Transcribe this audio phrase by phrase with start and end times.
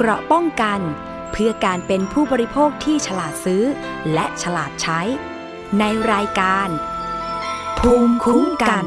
[0.00, 0.80] เกราะป้องกัน
[1.32, 3.62] เพื่อการเป็นผู้บริโภคที่ฉลาดซื้อ
[4.12, 5.00] และฉลาดใช้
[5.78, 6.68] ในรายการ
[7.78, 8.84] ภูมิคุ้มกัน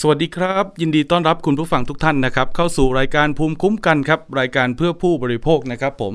[0.00, 6.14] สวัสดีครับ ยินดีต้อนรับคุณผู้ฟังทุกท่านนะครับ เข้าสู่รายการภูมิคุ้มกันครับ รายการเพื่อผู้บริโภคนะครับผม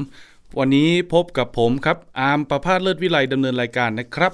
[0.57, 4.33] วันนี้พบกับผมครับอาร์มประพาสเลิศวิไลดำเนินรายการนะครับ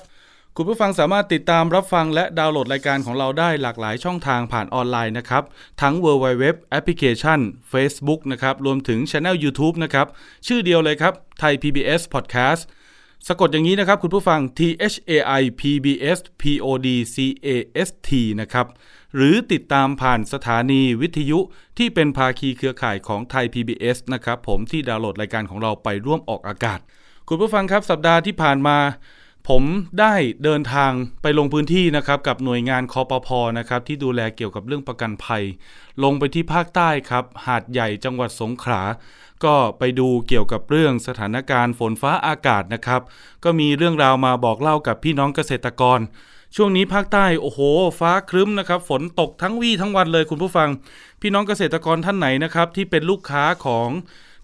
[0.58, 5.44] คุณผู้ฟังสามารถติดตามรับฟังและดาวน์โหลดรายการของเราได้หลากหลายช่องทางผ่านออนไลน์นะครับ
[5.82, 7.40] ทั้ง w w w แอปพลิเคชัน
[7.72, 10.08] Facebook นะครับ รวมถึงช anel YouTube นะครับ
[10.48, 12.62] ชื่อเดียวเลยครับ ไทย PBS Podcast
[13.28, 14.60] สะกดอย่างนี้นะครับคุณผู้ฟัง T
[14.94, 15.12] H A
[15.42, 17.48] I P B S P O D C A
[17.88, 18.10] S T
[18.42, 18.68] นะครับ
[19.16, 21.40] หรือติดตามผ่านสถานีวิทยุ
[21.78, 26.80] ที่เป็นภาคีเครือข่ายของไทย PBS นะครับ ผมที่ดาวน์โหลดรายการของเราไปร่วมออกอากาศ
[27.28, 28.78] คุณผู้ฟังครับสัปดาห์ที่ผ่านมา
[29.50, 29.64] ผม
[30.00, 30.14] ได้
[30.44, 30.92] เดินทาง
[31.22, 35.44] ไปลงพื้นที่นะครับกับหน่วยงานคอปพนะครับที่ดูแลเกี่ยวกับเรื่องประกันภัย
[36.04, 38.82] ลงไปที่ภาคใต้ครับ หาดใหญ่จังหวัดสงขลา
[39.46, 43.02] ก็ไปดูเกี่ยวกับเรื่องสถานการณ์ฝนฟ้าอากาศนะครับ
[43.44, 46.00] ก็มีเรื่องราวมาบอกเล่ากับพี่น้องเกษตรกร
[46.56, 47.60] ช่วงนี้ภาคใต้โอ้โห
[48.00, 50.70] ฟ้าครึ้มนะครับ ฝนตกทั้งวี่ทั้งวันเลยคุณผู้ฟัง
[51.22, 53.90] พี่น้องเกษตรกรท่านไหนนะครับที่เป็นลูกค้าของ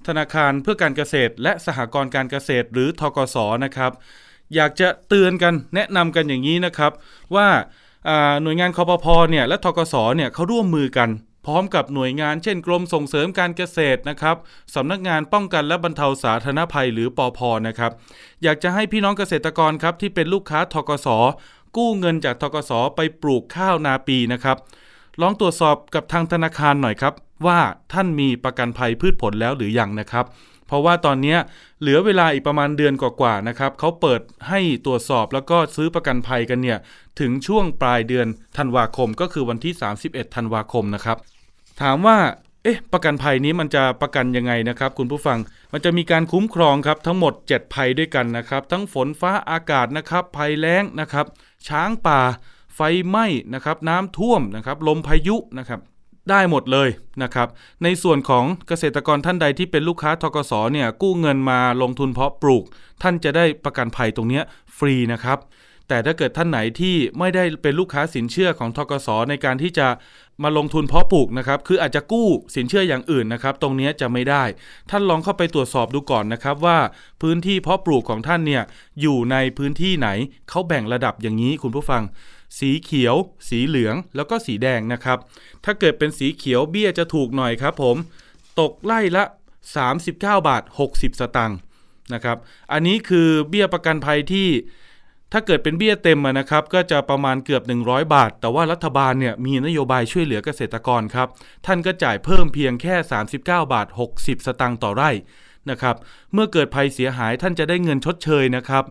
[0.08, 3.92] ธนาคารเพื่อการเกษตร และสหกรณ์การเกษตรหรือทกสนะครับ
[4.56, 6.92] อยากจะเตือนกันแนะนำกันอย่างนี้นะครับ
[7.36, 7.48] ว่า
[8.42, 11.09] หน่วยงานคอปพเนี่ยและทกสเนี่ยเขาร่วมมือกัน
[11.45, 14.36] พร้อมกับหน่วยงานเช่นกรมส่งเสริมการเกษตรนะครับ
[14.76, 17.92] สำนักงานป้องกันและบรรเทาสาธารณภัยหรือปอพนะครับ
[18.44, 21.08] อยากจะให้พี่น้องเกษตรกรครับที่เป็นลูกค้าทกส
[21.78, 24.58] กู้เงินจากทกสไปปลูกข้าวนาปีนะครับ
[25.22, 27.14] ลองตรวจสอบกับทางธนาคารหน่อยครับ
[27.48, 27.59] ว่า
[27.94, 30.26] ท่านมีประกันภัยพืชผลแล้วหรือยังนะครับ
[30.68, 31.36] เพราะว่าตอนนี้
[31.82, 36.78] เหลือเวลาอีกประมาณเดือนกว่าๆนะครับเขาเปิดให้ตรวจสอบแล้วก็ซื้อประกันภัยกันเนี่ย
[37.20, 39.73] ถึงช่วงปลายเดือนธันวาคมก็คือวันที่
[40.06, 41.18] 31ธันวาคมนะครับ
[41.82, 42.18] ถามว่า
[42.64, 45.38] เอ๊ะประกันภัยนี้มันจะประกันยังไงนะครับ คุณผู้ฟัง
[45.73, 51.26] มันจะมีการคุ้มครองครับทั้งหมด 7 ภัยด้วยกันนะครับ ทั้งฝนฟ้าอากาศนะครับภัยแล้งนะครับ
[51.67, 52.22] ช้างป่า
[52.76, 55.80] ไฟไหม้นะครับ น้ำท่วมนะครับ ลมพายุนะครับ
[56.30, 56.89] ได้หมดเลย
[57.23, 57.48] นะครับ
[57.83, 62.64] ในส่วนของเกษตรกรท่านใดที่เป็นลูกค้าทกสเนี่ยกู้เงินมาลงทุนเพาะปลูก
[63.04, 64.43] ท่านจะได้ประกันภัยตรงเนี้ย
[64.77, 65.39] ฟรีนะครับ
[65.88, 69.88] แต่ถ้าเกิดท่านไหนที่ไม่ได้เป็นลูกค้าสินเชื่อของทกสในการที่จะ
[70.43, 74.44] มาลงทุนเพาะปลูกนะครับคืออาจจะกู้สินเชื่ออย่างอื่นนะครับ ตรงเนี้ยจะไม่ได้
[74.89, 76.77] ท่านลองเข้าไปตรวจสอบดูก่อนนะครับว่า
[77.21, 78.64] พื้นที่เพาะปลูกของท่านเนี่ย
[79.02, 80.09] อยู่ในพื้นที่ไหน
[80.49, 82.02] เขาแบ่งระดับอย่างนี้คุณผู้ฟัง
[82.59, 83.15] สีเขียว
[83.49, 85.17] สีเหลือง แล้วก็สีแดงนะครับ
[85.65, 87.95] ถ้าเกิดเป็นสีเขียวเบี้ยจะถูกหน่อยครับผม
[88.59, 89.23] ตกไล่ละ
[89.87, 91.58] 39 บาท 60 สตางค์
[92.13, 92.37] นะครับ
[92.71, 94.49] อันนี้คือเบี้ยประกันภัยที่
[95.33, 101.27] ถ้าเกิดเป็นเบี้ยเต็มนะครับ ก็จะประมาณเกือบ 100 บาท แต่ว่ารัฐบาลเนี่ยมีนโยบายช่วยเหลือเกษตรกรครับ
[101.65, 103.87] ท่านก็จ่ายเพิ่มเพียงแค่ 39 บาท
[104.17, 105.11] 60 สตางค์ต่อไร่
[105.72, 105.95] นะครับ
[106.33, 108.83] เมื่อเกิดภัยเสียหายท่านจะได้เงินชดเชยนะครับ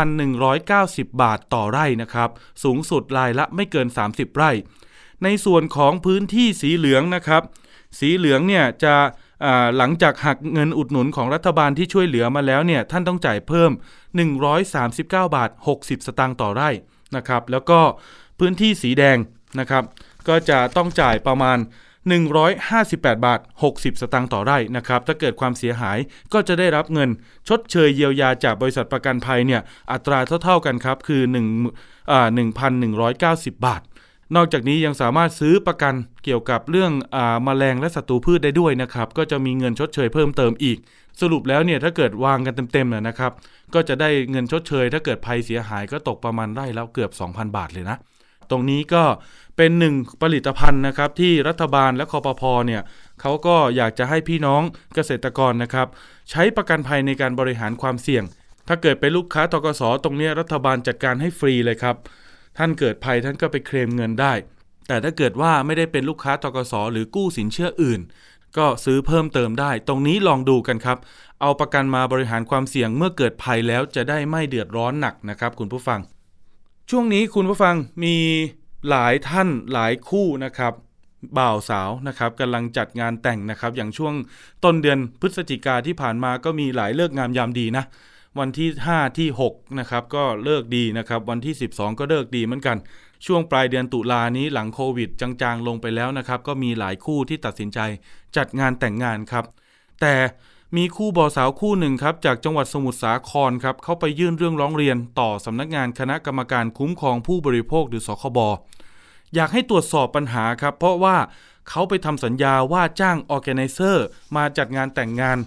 [0.00, 2.30] 1,190 บาทต่อไร่นะครับ
[2.64, 4.50] สูงสุดรายละไม่เกิน 30 ไร่
[5.24, 7.42] ในส่วนของพื้นที่สีเหลืองนะครับ
[7.98, 8.94] สีเหลืองเนี่ยจะ
[9.76, 13.70] หลังจากหักเงินอุดหนุนของรัฐบาลที่ช่วยเหลือมาแล้วเนี่ยท่านต้องจ่ายเพิ่ม
[14.52, 16.70] 139 บาท 60 สตางค์ต่อไร่
[17.16, 17.80] นะครับ แล้วก็
[18.38, 19.18] พื้นที่สีแดง
[19.60, 19.84] นะครับ
[20.28, 21.58] ก็จะต้องจ่ายประมาณ
[22.10, 23.40] 158 บาท
[23.70, 25.98] 60 สตางค์ต่อไร่นะครับ ถ้าเกิดความเสียหาย
[26.32, 27.10] ก็จะได้รับเงิน
[27.48, 29.60] ชดเชยเยียวยาจากบริษัทประกันภัยเนี่ย
[29.92, 31.22] อัตราเท่าๆกันครับ คือ
[31.68, 32.28] 1อ่า
[32.96, 33.82] 1,190 บาท
[34.36, 40.78] นอกจากนี้ยังสามารถซื้อประกันเกี่ยวกับเรื่องอาแมลงและศัตรูพืชได้ด้วยนะครับ ก็จะมีเงินชดเชยเพิ่มเติมอีก
[41.20, 43.32] สรุปแล้วเนี่ยถ้าเกิดวางกันเต็มๆนนะครับ
[43.74, 47.96] ก็จะได้เงินชดเชย ถ้าเกิดภัยเสียหายก็ตกประมาณไร่แล้วเกือบ 2,000 บาทเลยนะ
[48.50, 49.02] ตรงนี้ก็
[49.56, 52.82] เป็นหนึ่งผลิตภัณฑ์นะครับที่รัฐบาลและคอปพเนี่ย
[53.20, 54.62] เขาก็อยากจะให้พี่น้อง
[54.94, 55.88] เกษตรกรนะครับ
[56.30, 58.24] ใช้ประกันภัยในการบริหารความเสี่ยง
[58.68, 61.96] ถ้าเกิดเป็นลูกค้าทกสตรงเนี้ยรัฐบาลจัดการให้ฟรีเลยครับ
[62.58, 64.32] ท่านเกิดภัยท่านก็ไปเคลมเงินได้
[64.88, 68.00] แต่ถ้าเกิดว่าไม่ได้เป็นลูกค้าทกสหรือกู้สินเชื่ออื่น
[68.58, 70.98] ก็ซื้อเพิ่มเติมได้ ตรงนี้ลองดูกันครับ
[71.40, 76.00] เอาประกันมาบริหารความเสี่ยงเมื่อเกิดภัยแล้วจะได้ไม่เดือดร้อนหนักนะครับ คุณผู้ฟัง
[76.90, 77.74] ช่วงนี้คุณผู้ฟัง
[78.04, 78.16] มี
[78.90, 80.72] หลายท่านหลายคู่นะครับ
[81.38, 84.14] บ่าวสาวนะครับกำลังจัดงานแต่งนะครับ อย่างช่วง
[84.64, 87.84] ต้นเดือนพฤศจิกาที่ผ่านมาก็มีหลายเลิกงามยามดีนะ
[88.38, 92.76] วันที่ 5 ที่6นะครับก็เลิกดีนะครับ วันที่ 12 ก็เลิกดีเหมือนกัน
[93.26, 97.78] ช่วงปลายเดือนตุลานี้หลังโควิดจางๆ ลงไปแล้วนะครับ ก็มีหลายคู่ที่ตัดสินใจ
[98.36, 99.44] จัดงานแต่งงานครับ
[100.00, 100.14] แต่
[100.76, 108.38] มีคู่บ่าวสาวคู่หนึ่งครับจากจังหวัดสมุทรสาครครับเข้าไปยื่นเรื่องร้องเรียนต่อสำนักงานคณะกรรมการคุ้มครองผู้บริโภคหรือสคบ
[109.34, 111.16] อยากให้ตรวจสอบปัญหาครับ เพราะว่า
[111.68, 115.38] เขาไปทำสัญญาว่าจ้างออแกไนเซอร์มาจัดงานแต่งงาน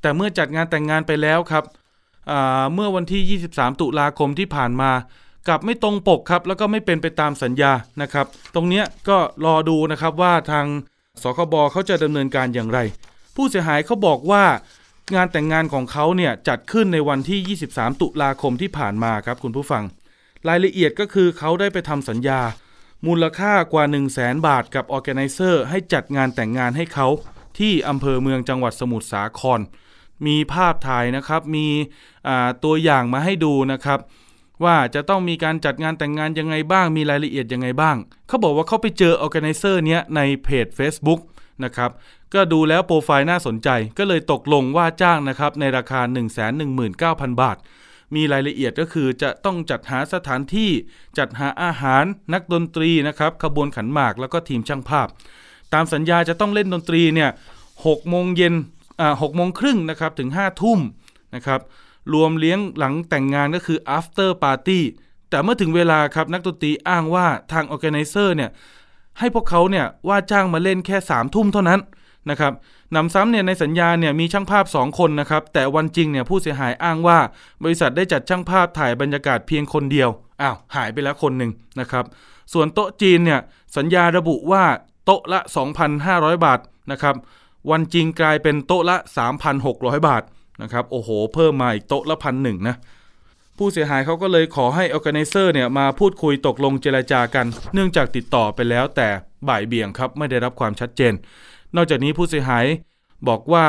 [0.00, 1.64] แต่เมื่อจัดงานแต่งงานไปแล้วครับ
[2.74, 4.90] เมื่อวันที่ 23 ตุลาคมที่ผ่านมา
[5.48, 7.72] กลับไม่ตรงปกครับ แล้วก็ไม่เป็นไปตามสัญญา
[8.02, 10.66] นะครับ ตรงนี้ก็รอดูนะครับว่าทาง
[11.22, 12.80] สคบเขาจะดำเนินการอย่างไร
[13.34, 14.44] ผู้เสียหายเขาบอกว่า
[15.14, 19.82] งานแต่งงานของเขาเนี่ยจัดขึ้นในวันที่ 23 ตุลาคมที่ผ่านมาครับคุณผู้ฟัง
[20.48, 22.40] รายละเอียดก็คือเขาได้ไปทำสัญญา
[23.06, 27.08] มูลค่ากว่า 1 0 0 0 0แบาทกับออแกไนเซอร์ให้จัดงานแต่งงานให้เขา
[27.58, 29.60] ที่อำเภอเมืองจังหวัดสมุทรสาคร
[30.26, 31.66] มีภาพถ่ายนะครับ มี
[32.64, 34.00] ตัวอย่างมาให้ดูนะครับ
[34.64, 37.96] ว่าจะต้องมีการจัดงานแต่งงานยังไงบ้าง มีรายละเอียดยังไงบ้าง
[38.28, 41.20] เขาบอกว่าเขาไปเจอออแกไนเซอร์เนี้ยในเพจ Facebook
[41.64, 41.90] นะครับ
[42.34, 43.68] ก็ดูแล้วโปรไฟล์น่าสนใจ
[43.98, 46.00] ก็เลยตกลงว่าจ้างนะครับในราคา
[46.90, 47.56] 119,000 บาท
[48.14, 50.70] มีรายละเอียดก็คือจะต้องจัดหาสถานที่
[51.18, 52.04] จัดหาอาหาร
[52.34, 55.08] นักดนตรีนะครับขบวนขันหมากแล้วก็ทีมช่างภาพ
[55.74, 57.30] ตามสัญญาจะต้องเล่นดนตรีเนี่ย
[57.86, 58.54] หกโมงเย็น
[59.00, 60.80] อ่าหกโมงครึ่งนะครับถึง5้าทุ่ม
[61.34, 61.60] นะครับ
[62.12, 64.80] รวมเลี้ยงหลังแต่งงานก็คือ after party
[65.30, 68.50] แต่เมื่อถึงเวลาครับนักดนตรีอ้างว่าทาง organizer เนี่ย
[69.18, 71.80] ให้พวกเขาเนี่ยว่าจ้างมาเล่นแค่3ามทุ่มเท่านั้น
[72.30, 72.52] นะครับ
[72.94, 77.18] นำซ้ำเนี่ยในสัญญาเนี่ยมีช่างภาพ 2 คนนะครับ แต่วันจริงเนี่ยผู้เสียหายอ้างว่า
[77.62, 80.08] บริษัทได้จัดช่างภาพถ่ายบรรยากาศเพียงคนเดียว
[80.42, 81.50] อ้าวหายไปแล้วคนหนึ่ง
[81.80, 82.04] นะครับ
[82.52, 83.40] ส่วนโต๊ะจีนเนี่ย
[83.76, 84.64] สัญญาระบุว่า
[85.04, 85.40] โต๊ะละ
[85.92, 86.60] 2,500 บาท
[86.92, 87.14] นะครับ
[87.70, 88.96] วันจริงกลายเป็นโต๊ะละ
[89.52, 90.22] 3,600 บาท
[90.62, 92.76] นะครับโอ้โห เพิ่มมาอีกโต๊ะละพันหนึ่งนะ
[93.58, 99.08] ผู้เสียหายเขาก็เลยขอให้ organizer เนี่ยมาพูดคุยตกลงเจรจากัน เนื่องจากติดต่อไปแล้วแต่
[99.48, 101.12] บ่ายเบี่ยงครับไม่ได้รับความชัดเจน
[101.76, 102.66] นอกจากนี้ผู้เสียหาย
[103.28, 103.66] บอกว่า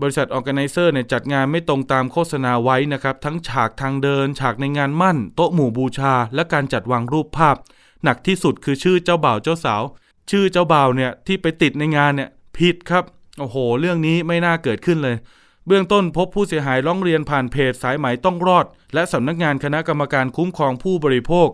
[0.00, 7.56] บริษัทออแกไนเซอร์เนี่ยจัดงานไม่ตรงตามโฆษณาไว้นะครับทั้งฉากทางเดิน ฉากในงานมั่น โต๊ะหมู่บูชา และการจัดวางรูปภาพ
[8.04, 9.82] หนักที่สุดคือชื่อเจ้าบ่าวเจ้าสาว
[10.30, 13.04] ชื่อเจ้าบ่าวเนี่ยที่ไปติดในงานเนี่ยผิดครับ
[13.38, 15.16] โอ้โห เรื่องนี้ไม่น่าเกิดขึ้นเลย
[15.66, 21.48] เบื้องต้นพบผู้เสียหายร้องเรียนผ่านเพจสายไหมต้องรอด และสำนักงานคณะกรรมการคุ้มครองผู้บริโภค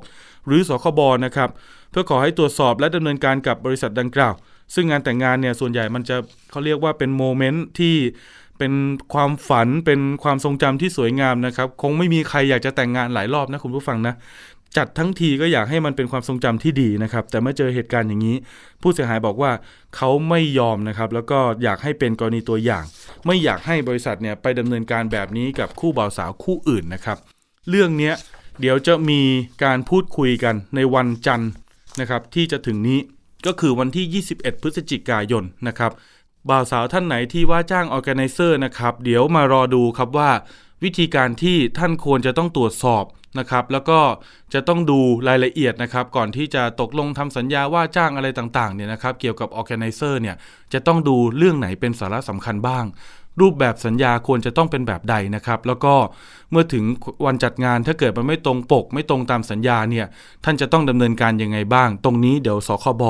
[0.46, 1.50] หรือสคบนะครับ
[1.90, 4.34] เพื่อขอให้ตรวจสอบและดำเนินการกับบริษัทดังกล่าว
[4.74, 6.16] ซึ่งงานแต่งงานเนี่ยส่วนใหญ่มันจะ
[6.50, 7.94] เขาเรียกว่าเป็นโมเมนต์ที่
[8.58, 8.72] เป็น
[9.14, 14.14] ความฝันเป็นความทรงจำที่สวยงามนะครับ คงไม่มีใครอยากจะแต่งงานหลายรอบนะคุณผู้ฟังนะ
[14.76, 18.36] จัดทั้งทีก็อยากให้มันเป็นความทรงจำที่ดีนะครับ แต่เมื่อเจอเหตุการณ์อย่างนี้
[18.82, 19.52] ผู้เสียหายบอกว่า
[19.96, 22.84] เขาไม่ยอมนะครับ แล้วก็อยากให้เป็นกรณีตัวอย่าง
[23.26, 27.18] ไม่อยากให้บริษัทเนี่ยไปดำเนินการแบบนี้กับคู่บ่าวสาวคู่อื่นนะครับ
[27.68, 28.12] เรื่องนี้
[28.60, 29.20] เดี๋ยวจะมี
[29.64, 31.50] การพูดคุยกันในวันจันทร์
[32.00, 32.98] นะครับที่จะถึงนี้
[33.46, 35.92] ก็คือวันที่ 21 พฤศจิกายนนะครับ
[36.50, 40.30] บ่าวสาวท่านไหนที่ว่าจ้าง organizer นะครับ เดี๋ยวมารอดูครับว่า
[40.84, 43.04] วิธีการที่ท่านควรจะต้องตรวจสอบ
[43.38, 43.98] นะครับ แล้วก็
[44.54, 44.98] จะต้องดู
[45.28, 50.36] รายละเอียดนะครับ ก่อนที่จะตกลงทำสัญญาว่าจ้างอะไรต่างๆเนี่ยนะครับ เกี่ยวกับ organizer เนี่ย
[50.72, 52.84] จะต้องดูเรื่องไหนเป็นสาระสำคัญบ้าง
[53.40, 55.94] รูปแบบสัญญาควรจะต้องเป็นแบบใดนะครับ แล้วก็
[56.50, 56.84] เมื่อถึง
[57.26, 60.06] วันจัดงานถ้าเกิดมันไม่ตรงปก ไม่ตรงตามสัญญาเนี่ย
[60.44, 63.02] ท่านจะต้องดำเนินการยังไงบ้าง ตรงนี้เดี๋ยวสคบ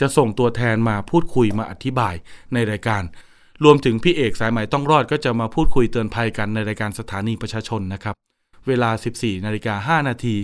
[0.00, 2.14] จะส่งตัวแทนมาพูดคุยมาอธิบาย
[2.52, 3.02] ในรายการ
[3.64, 8.14] รวมถึงพี่เอกสายใหม่ต้องรอดก็จะมาพูดคุยเตือนภัยกันในรายการสถานีประชาชนนะครับ
[8.68, 10.34] เวลา 14นาฬิกา5นาที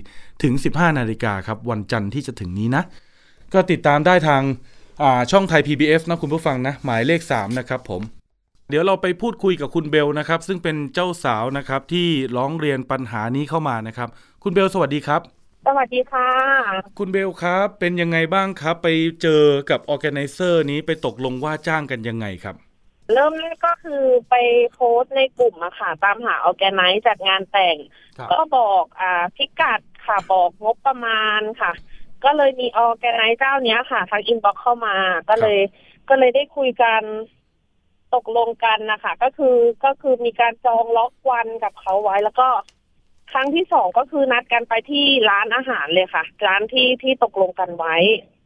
[0.43, 2.82] ถึง 15นาฬิกาครับวันจันทร์ที่จะถึงนี้นะ
[3.55, 4.43] ก็ติดตามได้ทาง
[5.31, 8.03] ช่องไทย PBS นะคุณผู้ฟังนะ หมายเลข 3 นะครับผม
[8.70, 14.08] เดี๋ยวเราไปพูดคุยกับคุณเบลนะครับ ซึ่งเป็นเจ้าสาวนะครับที่ร้องเรียนปัญหานี้เข้ามานะครับ
[14.43, 15.20] คุณเบลสวัสดีครับ
[15.67, 16.29] สวัสดีค่ะ
[16.98, 18.89] คุณเบลครับ เป็นยังไงบ้างครับ ไป
[19.22, 22.56] เจอกับออแกไนเซอร์นี้ไปตกลงว่าจ้างกันยังไงครับ
[23.12, 24.34] เริ่มแรกก็คือไป
[24.72, 27.77] โพสในกลุ่มอะค่ะ ตามหาออแกไนซ์จัดงานแต่ง
[28.32, 31.72] ก็บอกอ่าพิกัดค่ะบอกงบประมาณค่ะ
[32.24, 34.96] ก็เลยมี organize เจ้าเนี้ยค่ะ ทาง inbox เข้ามา
[35.29, 35.58] ก็เลย
[36.08, 37.03] ก็เลยได้คุยกัน
[38.15, 42.48] ตกลงกันนะคะก็คือก็คือมีการจองล็อกวันกับเขาไว้แล้วก็
[43.32, 47.96] ครั้งที่สองก็คือนัดกันไปที่ร้านอาหารเลยค่ะ ร้านที่ที่ตกลงกันไว้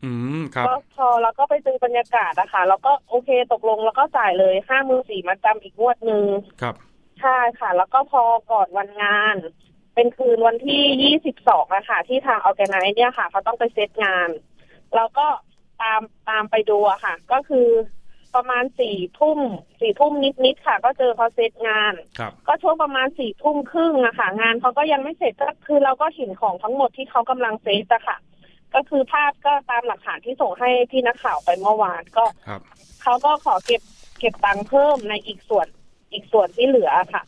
[0.04, 6.24] อืมครับก็พอแล้วก็ไปดูบรรยากาศนะคะแล้วก็โอเคตกลงแล้วก็จ่ายเลยห้าหมื่นสี่มัดจำอีกงวดหนึ่ง
[6.62, 6.74] ครับ
[7.20, 9.36] ใช่ค่ะ แล้วก็พอก่อนวันงาน
[9.94, 14.28] เป็นคืนวันที่ยี่สิบสองอะค่ะ ที่ทางออแกไนซ์เนี่ยค่ะเขาต้องไปเซตงาน
[14.94, 15.26] แล้วก็
[15.82, 17.68] ตามตามไปดูอะค่ะ ก็คือ
[18.34, 19.38] ประมาณสี่ทุ่ม
[19.80, 20.12] สี่ทุ่ม
[20.44, 21.94] นิดๆค่ะ ก็เจอเขาเซตงาน
[22.46, 28.16] ก็ช่วงประมาณสี่ทุ่มครึ่งอะค่ะ งานเขาก็ยังไม่เสร็จก็คือเราก็เห็นของทั้งหมดที่เขากำลังเซตอะค่ะ
[28.74, 32.24] ก็คือภาพก็ตามหลักฐานที่ส่งให้พี่นักข่าวไปเมื่อวานก็
[33.02, 33.82] เขาก็ขอเก็บ
[34.18, 35.66] เก็บตังค์เพิ่มในอีกส่วน
[36.12, 37.22] อีกส่วนที่เหลือค่ะ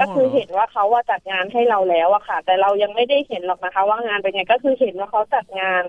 [0.00, 5.82] ก็คือเห็นว่าเขาว่าจัดงานให้เราแล้วอะค่ะ แต่เรายังไม่ได้เห็นหรอกนะคะ ว่างานเป็นไงก็คือเห็นว่าเขาจัดงาน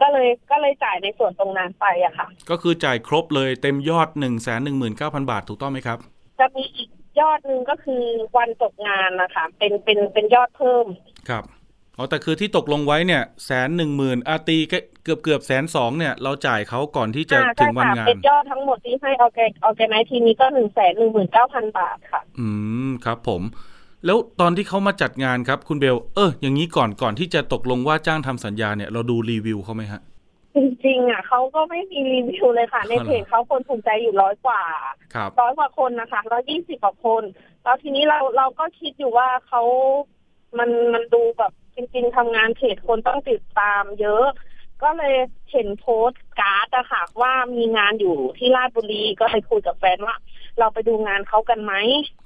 [0.00, 5.98] ก็เลยก็เลยจ่ายในส่วนตรงนั้นไปอะค่ะ ก็คือจ่ายครบเลยเต็มยอด1นึ่งแสนหนึ่งหมื่นเก้าพันบาทถูกต้องไหมครับ
[6.40, 6.90] จะมีอีก
[7.20, 8.02] ยอดหนึ่งก็คือ
[8.36, 10.86] วันจบงานนะคะ เป็นเป็นเป็นยอดเพิ่ม
[11.28, 11.44] ครับ
[12.00, 14.58] อ๋อแต่คือที่ตกลงไว้เนี่ยแสนหนึ่งหมื่นอาตี
[15.04, 22.46] เกือบเกือบแสนสองเนี่ยเราจ่ายเขาก่อนที่จะอ่าถึใช่งวันค่ะงานเป็นยอดทั้งหมดที่ให้ออแกออแกไนทีนี้ก็หนึ่งแสนหนึ่งหมื่นเก้าพันบาทค่ะ อื
[22.88, 23.42] มครับผม
[24.06, 30.00] แล้วตอนที่เขามาจัดงานครับคุณเบล เอออย่างนี้ก่อนก่อนที่จะตกลงว่าจ้างทำสัญญาเนี่ยเราดูรีวิวเขาไหมฮะ
[30.54, 34.62] จริงๆอะเขาก็ไม่มีรีวิวเลยค่ะ ในเพจเขาคนถูกใจอยู่ร้อยกว่า
[35.14, 37.22] ครับร้อยกว่าคนนะคะร้อยยี่สิบกว่าคน
[37.62, 39.62] แล้วทีนี้เราเราก็คิดอยู่ว่าเขา
[40.58, 44.26] มันมันดูแบบ จริง ๆทำงานเพจคนต้องติดตามเยอะ
[44.82, 45.14] ก็เลย
[45.50, 50.16] เห็นโพสต์การ์ดอะค่ะว่ามีงานอยู่ที่ราชบุรีก็เลยคุยกับแฟนว่า
[50.58, 51.72] เราไปดูงานเขากันไหม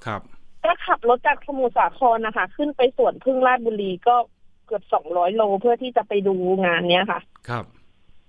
[0.06, 0.22] ครับ
[0.64, 4.16] ก็ขับรถจากสมุทรสาครนะคะ ขึ้นไปสวนพึ่งราชบุรีก็
[4.66, 6.34] เกือบสองร้อยโลเพื่อที่จะไปดู
[6.64, 7.64] งานเนี้ยค่ะ ครับ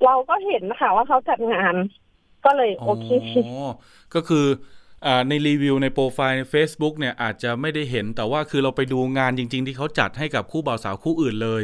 [0.06, 1.76] เราก็เห็นนะคะว่าเขาจัดงาน
[2.46, 3.08] ก็เลยโอเค
[3.38, 3.72] อ๋อ
[4.14, 4.85] ก็คืออ่า
[5.30, 11.64] ในรีวิวในโปรไฟล์ใน Facebook เนี่ยอาจจะไม่ได้เห็นแต่ว่าคือเราไปดูงานจริง ๆ ที่เขาจัดให้กับคู่บ่าวสาวคู่อื่นเลย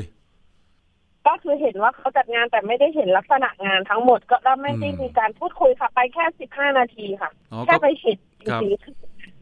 [1.27, 8.17] ก็คือเห็นว่าเขาจัดงานแต่ไม่ได้เห็นลักษณะงานทั้งหมดก็แล้วไม่ได้อืมมีการพูดคุยค่ะ ไปแค่สิบห้านาทีค่ะอ๋อแค่ก็ไปเห็น
[8.47, 8.73] จครับริง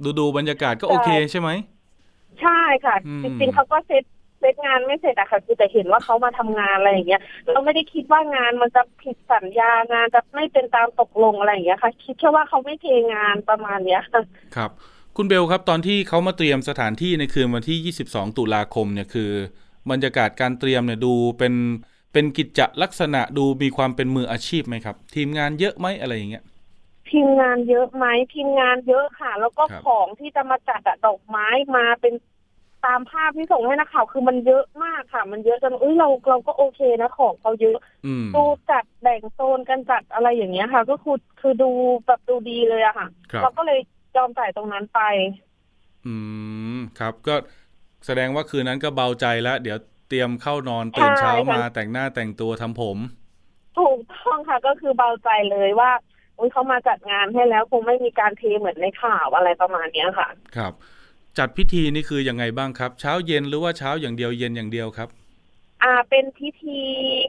[0.04, 4.04] ดูดูบรรยากาศก็โอเคใช่ไหมๆใช่ค่ะอืมจริงๆเขาก็เซต
[4.40, 14.22] เซตงานไม่เสร็จอะค่ะคือแต่เห็นว่าเขามาทำงานอะไรอย่างเงี้ยเราไม่ได้คิดว่างานมันจะผิดสัญญางานจะไม่เป็นตามตกลงอะไรอย่างเงี้ยค่ะ คิดแค่ว่าเขาไม่เทงานประมาณเนี้ยค่ะ
[14.56, 14.72] ครับ
[15.18, 19.32] คุณเบลครับตอนที่เขามาเตรียมสถานที่ในคืนวันที่ 22 ตุลาคมเนี่ยคือ
[19.92, 21.54] บรรยากาศการเตรียมเนี่ยดูเป็น
[22.14, 26.44] เป็นกิจจลักษณะดูมีความเป็นมืออาชีพไหมครับ ทีมงานเยอะไหมอะไรอย่างเงี้ย
[27.10, 32.14] ทีมงานเยอะไหมทีมงานเยอะค่ะ แล้วก็ครับของที่จะมาจัดอะดอกไม้มาเป็น
[32.86, 41.70] ตามภาพที่ส่งให้นักข่าวคือมันเยอะมากค่ะ มันเยอะจนเอ้ยเราเราก็โอเคนะของเขาเยอะอืมดูจัดแบ่งโซนกันจัดอะไรอย่างเงี้ยค่ะ ก็คือคือดู
[42.06, 43.80] แบบดูดีเลยอะค่ะครับเราก็เลย
[44.18, 45.02] ยอมจ่ายตรงนั้นไป
[46.06, 46.16] อื
[46.76, 47.36] มครับ ก็
[48.06, 49.78] แสดงว่าคืนนั้นก็เบาใจแล้ว เดี๋ยว
[50.10, 52.98] เตรียมเข้านอนตื่นเช้าใช่ค่ะมาแต่งหน้าแต่งตัวทำผม
[53.78, 55.92] ถูกต้องค่ะก็คือเบาใจเลยว่า
[56.38, 60.74] อุ้ยเขามาจัดงานให้แล้วคงไม่มีการเทเหมือนในข่าวอะไรประมาณเนี้ยค่ะ ครับ
[61.38, 65.10] จัดพิธีนี่คือยังไงบ้างครับ เช้าเย็นหรือว่าเช้าอย่างเดียวเย็นอย่างเดียวครับ
[65.84, 66.80] อ่าเป็นพิธี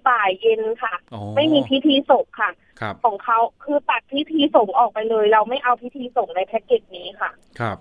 [0.09, 7.31] บ่ายเย็นค่ะอ๋อไม่มีพิธีศพค่ะครับของเขาคือตัดพิธีสงฆ์ออกไปเลย เราไม่เอาพิธีสงฆ์ในแพ็กเกจนี้ค่ะ
[7.61, 7.79] ครับ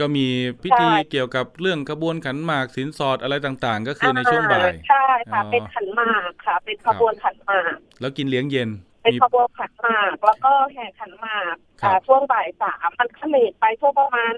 [0.00, 0.26] ก็มี
[0.62, 8.70] พิธีใช่เกี่ยวกับเรื่องกระบวนขันหมากสินสอดอะไรต่างๆ ก็คือในช่วงบ่ายอ่ใช่ค่ะอ๋อเป็นขันหมากค่ะ เป็นขบวนขันหมากแล้วกินเลี้ยงเย็น
[9.02, 14.32] เป็นมีขบวนขันหมาก แล้วก็แห่ขันหมากครับอ่าช่วงบ่ายสามมันก็เลทไปช่วงประมาณ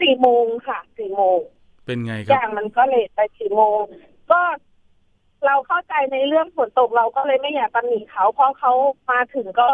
[0.00, 1.38] สี่โมงค่ะสี่โมง
[1.86, 3.82] เป็นไงคอรับย่างมันก็เลทไปสี่โมง
[4.30, 4.40] ก็
[5.46, 8.72] เราเข้าใจในเรื่องฝนตกเราก็เลยไม่อยากตำหนิเขาเพราะเขา
[9.10, 9.68] มาถึงก็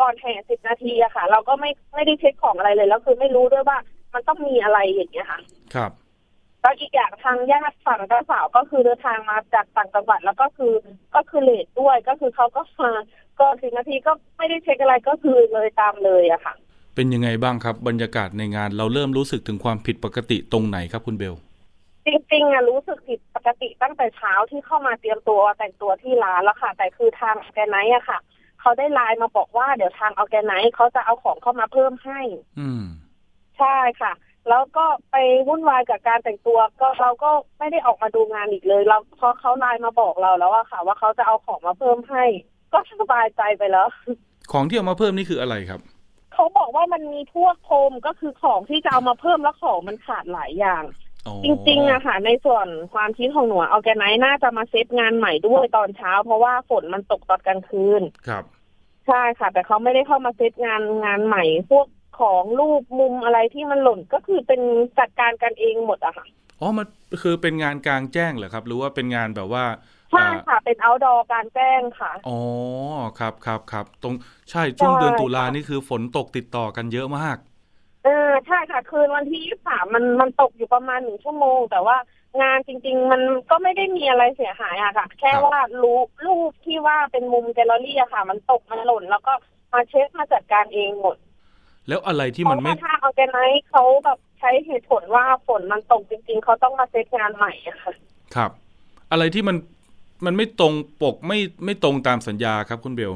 [0.00, 3.78] ก่อนแห่สิบนาทีอะค่ะ เราก็ไม่ไม่ได้เช็คของอะไรเลยแล้วคือไม่รู้ด้วยว่า
[4.14, 5.40] มันต้องมีอะไรอย่างเงี้ยค่ะ
[5.74, 5.92] ครับ
[6.62, 10.72] แล้วอีกอย่างทางญาติฝั่งเจ้าสาวก็คือเดินทางมาจากต่างจังหวัดแล้วก็คือ
[11.14, 12.92] ก็คือเลทด้วยก็คือเขาก็มา
[13.40, 16.54] ก็สิบนาทีก็ไม่ได้เช็คอะไรก็คือเลยตามเลยอะค่ะ
[17.00, 21.34] เป็นยังไงบ้างครับ บรรยากาศในงาน เราเริ่มรู้สึกถึงความผิดปกติตรงไหนครับคุณเบล
[22.06, 28.18] จริงๆอะรู้สึกผิดปกติตั้งแต่เช้าที่เข้ามาเตรียมตัวแต่งตัวที่ร้านแล้วค่ะ แต่คือทาง organize อะค่ะ
[28.60, 32.20] เขาได้ไลน์มาบอกว่าเดี๋ยวทาง organize เขาจะเอาของเข้ามาเพิ่มให้
[32.60, 32.84] อืม
[33.58, 34.12] ใช่ค่ะ
[34.48, 35.16] แล้วก็ไป
[35.48, 42.24] วุ่นวายกับการแต่งตัวก็เราก็ไม่ได้ออกมาดูงานอีกเลย เราพอเขาไลน์มาบอกเราแล้วอะค่ะ ว่าเขาจะเอาของมาเพิ่มให้
[42.72, 43.88] ก็สบายใจไปแล้ว
[44.52, 45.80] ของที่เอามาเพิ่มนี่คืออะไรครับ
[46.38, 50.82] เขาบอกว่ามันมีพวกโคมก็คือของที่จะเอามาเพิ่มแล้วของมันขาดหลายอย่าง
[51.26, 58.44] อ๋อจริงๆอะค่ะ ในส่วนความคิดของหนูออแกไนซ์น่าจะมาเซตงานใหม่ด้วยตอนเช้า เพราะว่าฝนมันตกตอนกลางคืนครับ
[59.06, 61.86] ใช่ค่ะ แต่เขาไม่ได้เข้ามาเซตงานงานใหม่ พวก
[62.20, 64.60] ของรูปมุมอะไรที่มันหล่นก็คือเป็น
[64.98, 66.26] จัดการกันเองหมดอะค่ะ
[66.60, 66.86] อ๋อมัน
[67.22, 69.64] คือเป็นงานกลางแจ้งเหรอครับ หรือว่าเป็นงานแบบว่า
[70.10, 72.38] ใช่อ่าค่ะ เป็น outdoor การแจ้งค่ะ อ๋อ
[73.18, 74.14] ครับครับครับตรง
[74.50, 77.36] ใช่ช่วงใช่เดือนตุลาค่ะนี่คือฝนตกติดต่อกันเยอะมาก
[78.04, 81.96] เออใช่ค่ะ คืนวันที่ยี่สามมันมันตกอยู่ประมาณหนึ่งชั่วโมง แต่ว่า
[82.40, 89.32] งานจริง ๆ มันก็ไม่ได้มีอะไรเสียหายอะค่ะ แค่ครับว่ารูปรูปที่ว่าเป็นมุมแกลเลอรี่อะค่ะ มันตกมันหล่น แล้วก็
[89.72, 91.16] มาเช็คมาจัดการเองหมด
[91.88, 97.92] แล้วอะไรที่เพมันราะไม่ว่าถ้าเอาแกไนท์เขาแบบใช้เหตุผลว่าฝนมันตกจริง ๆเขาต้องมาเซตงานใหม่อะค่ะ
[98.34, 98.50] ครับ
[99.10, 99.56] อะไรที่มัน
[100.24, 100.72] มันไม่ตรง
[101.02, 103.12] ปกไม่ไม่ตรงตามสัญญาครับคุณเบล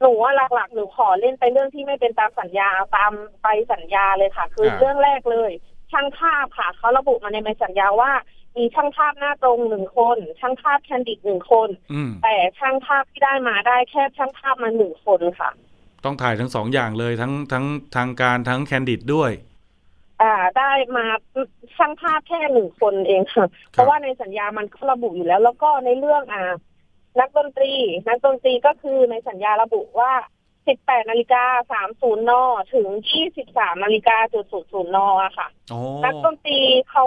[0.00, 5.50] หนูว่าหลักๆหนูขอเล่นไปเรื่องที่ไม่เป็นตามสัญญาตามไปสัญญาเลยค่ะ คืออ่าเรื่องแรกเลย
[5.92, 8.12] ช่างภาพค่ะเขาระบุมาในใบสัญญาว่า
[8.56, 15.50] มีช่างภาพหน้าตรงหนึ่งคน ช่างภาพแคนดิดหนึ่งคนอืมแต่ช่างภาพที่ได้มาได้แค่ช่างภาพมาหนึ่งคนค่ะ
[16.04, 17.64] ต้องถ่ายทั้งสองอย่างเลยทั้งทั้ง
[17.96, 19.30] ทางการทั้งแคนดิดด้วย
[20.22, 21.04] อ่าได้มา
[21.76, 26.44] ช่างภาพแค่หนึ่งคนเองค่ะ เพราะว่าในสัญญามันก็ระบุอยู่แล้ว แล้วก็ในเรื่องอ่า
[27.20, 27.72] นักดนตรี
[28.08, 30.12] นักดนตรีก็คือในสัญญาระบุว่า
[30.64, 31.44] 18นาฬิกา
[31.84, 32.32] 30น
[32.74, 32.86] ถึง
[33.36, 36.58] 23นาฬิกาจุด00นอะค่ะโอ้นักดนตรี
[36.90, 37.04] เขา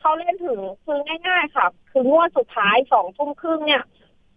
[0.00, 3.82] เขาเล่นถึงคือง่าย ๆ ค่ะ คืองวดสุดท้ายสองทุ่มครึ่งเนี่ย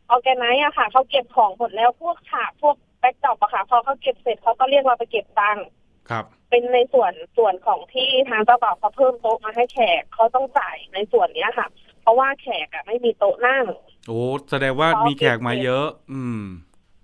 [0.10, 5.66] ออแกไนซ์อะค่ะเขาเก็บของหมดแล้วพวกฉากพวก backdrop อะค่ะ พอเขาเก็บเสร็จเขาก็เรียกเราไปเก็บตังค์
[6.12, 11.68] ครับ เป็นในส่วนส่วนของที่ทางเจ้าบ่าวเขาเพิ่มโต๊ะมาให้แขกเขาต้องจ่ายในส่วนเนี้ยค่ะ
[12.02, 13.64] เพราะว่าแขกอะไม่มีโต๊ะนั่ง
[14.08, 16.42] โอ้แสดงว่ามีแขกมาเยอะ อืม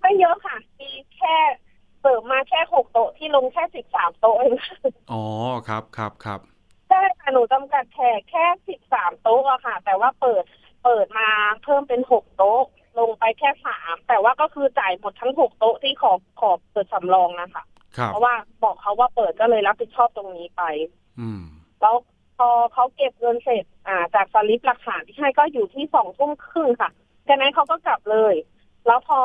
[0.00, 1.36] ไม่เยอะค่ะ มีแค่
[2.00, 4.54] เสิร์ฟมาแค่หกโต๊ะที่ลงแค่สิบสามโต๊ะเอง
[5.12, 5.24] อ๋อ
[5.68, 6.40] ครับครับครับ
[6.88, 10.44] ใช่ค่ะหนูจำกัดแขกแค่สิบสามโต๊ะอะค่ะ แต่ว่าเปิด
[10.84, 11.28] เปิดมา
[11.64, 12.62] เพิ่มเป็นหกโต๊ะ
[12.98, 17.66] ลงไปแค่สามแต่ว่าก็คือจ่ายหมดทั้งหกโต๊ะที่ขอขอเปิดสำรองนะคะครับ
[18.06, 20.62] เพราะว่าบอกเขาว่าเปิดก็เลยรับผิดชอบตรงนี้ไป
[21.20, 21.40] อืม
[21.82, 21.96] แล้ว
[22.38, 26.90] พอเขาเก็บเงินเสร็จ อ่า จากสลิปหลักฐานที่ให้ก็อยู่ที่สองทุ่มครึ่งค่ะ
[27.24, 28.34] แกไนท์เขาก็กลับเลย
[28.86, 29.20] แล้วพอ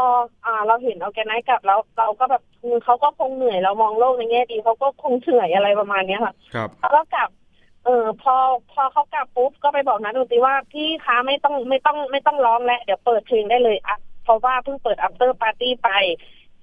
[0.45, 7.29] อ่าเราเห็นเอาแกไนท์กลับแล้วเราก็แบบอืมเขาก็คงเหนื่อยเรามองโลกในแง่ดีเขาก็คงเหนื่อยอะไรประมาณเนี้ยค่ะครับเขาก็กลับ
[7.85, 8.35] เออพอ
[8.71, 15.89] พอเขากลับปุ๊บก็ไปบอกนักดนตรีว่าพี่คะไม่ต้องไม่ต้องไม่ต้องร้องแล้วเดี๋ยวเปิดเพลงได้เลยอะเพราะว่าเพิ่งเปิด after party ไป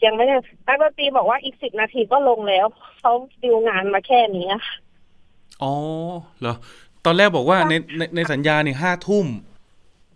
[0.04, 0.34] ยังไม่ได้
[0.66, 2.66] นักดนตรีบอกว่าอีกสิบนาทีก็ลงแล้ว
[3.00, 4.74] เขาดิวงานมาแค่นี้อะค่ะ
[5.62, 5.72] อ๋อ
[6.40, 6.56] เหรอ
[7.04, 9.26] ตอนแรกบอกว่าในในในสัญญาเนี่ยห้าทุ่ม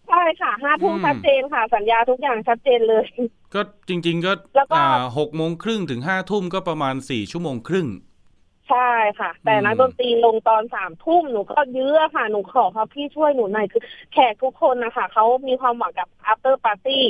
[0.09, 3.07] ใช่ค่ะห้าทุ่มอืมชัดเจนค่ะ สัญญาทุกอย่างชัดเจนเลย
[3.55, 4.87] ก็จริงๆก็แล้วก็อ่า
[5.19, 7.89] หกโมงครึ่งถึงห้าทุ่มก็ประมาณสี่ชั่วโมงครึ่ง
[8.71, 17.01] ใช่ค่ะ แต่อืมนักดนตรีลงตอนสามทุ่มหนูก็ยื้อค่ะหนูขอเขาพี่ช่วยหนูหน่อยคือ แขกทุกคนนะคะเขามีความหวังกับ after party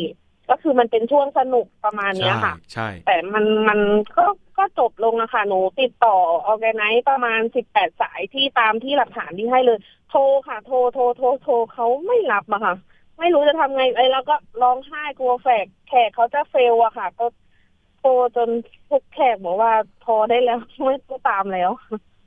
[0.50, 3.80] ก็คือมันเป็นช่วงสนุกประมาณเนี้ยใช่ค่ะ ใช่ แต่มันมัน
[4.16, 4.24] ก็
[4.58, 9.78] ก็จบลงอะค่ะหนูติดต่อออแกไนซ์ประมาณสิบแปดสายที่ตามที่หลักฐานที่ให้เลย
[10.10, 12.74] โทรค่ะ โทรโทรโทรโทรเขาไม่รับอะค่ะ
[13.18, 17.26] ไม่รู้จะทำไงไอ้แล้วก็ร้องไห้กลัวแขกแขกเขาจะเฟลอะค่ะ ก็
[17.98, 18.48] โทรจน
[18.88, 19.72] พวกแขกบอกว่า
[20.04, 21.70] พอได้แล้วไม่ก็ตามแล้ว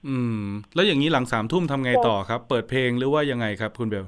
[0.08, 4.06] อืม แล้วอย่างนี้หลังสามทุ่มทำไงต่อครับ เปิดเพลงหรือว่ายังไงครับ คุณเบล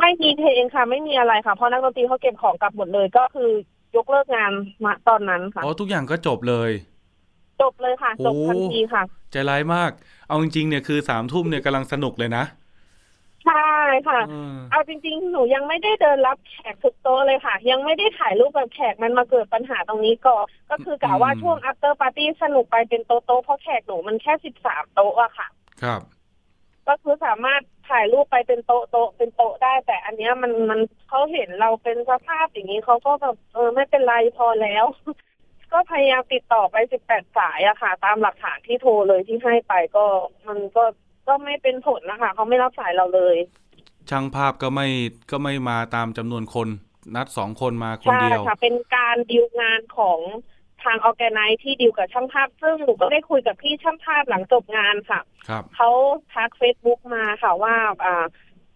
[0.00, 3.50] ไม่มีเพลงค่ะ ไม่มีอะไรค่ะ เพราะนักดนตรีเขาเก็บของกลับหมดเลย ก็คือ
[3.96, 4.52] ยกเลิกงาน
[4.84, 6.70] มาตอนนั้นค่ะอ๋อทุกอย่างก็จบเลย
[7.60, 9.02] จบเลยค่ะจบทันทีค่ะ
[9.32, 9.90] ใจร้ายมาก
[10.28, 12.44] เอาจริงๆเนี่ยคือสามทุ่มเนี่ยกำลังสนุกเลยนะ
[13.46, 13.68] ใช่
[14.08, 25.46] ค่ะอืมเอาจริงๆ หนูยังไม่ได้เดินรับแขกทุกโต๊ะเลยค่ะ ยังไม่ได้ถ่ายรูปกับแขกมันมาเกิดปัญหาตรงนี้ก่อนก็คือกะว่าช่วง after party สนุกไปเป็นโต๊ะโต๊ะเพราะแขกหนูมันแค่สิบสามโต๊ะอะค่ะ
[25.82, 26.00] ครับ
[26.88, 34.84] ก็คือสามารถถ่ายรูปไปเป็นโต๊ะโต๊ะเป็นโต๊ะได้ แต่อันเนี้ยมันมันเขาเห็นเราเป็นสภาพอย่างนี้เขาก็แบบเออไม่เป็นไรพอแล้ว
[35.72, 40.04] ก็พยายามติดต่อไปสิบแปดสายอะค่ะ ตามหลักฐานที่โทรเลยที่ให้ไปก็
[40.48, 40.84] มันก็
[41.28, 43.36] ก็ไม่เป็นผลนะคะเขาไม่รับสายเราเลย
[44.10, 44.88] ช่างภาพก็ไม่
[45.30, 46.68] ก็ไม่มาตามจำนวนคน
[47.16, 50.18] นัดสองคนมาคนใช่เดียวค่ะ เป็นการดีลงานของ
[50.84, 55.90] ทางออแกไนซ์ที่ดีลกับช่างภาพ ซึ่งหนูก็ได้คุยกับพี่ช่างภาพหลังจบงานค่ะครับเขา
[56.32, 58.24] ทักเฟซบุ๊กมาค่ะว่าอ่า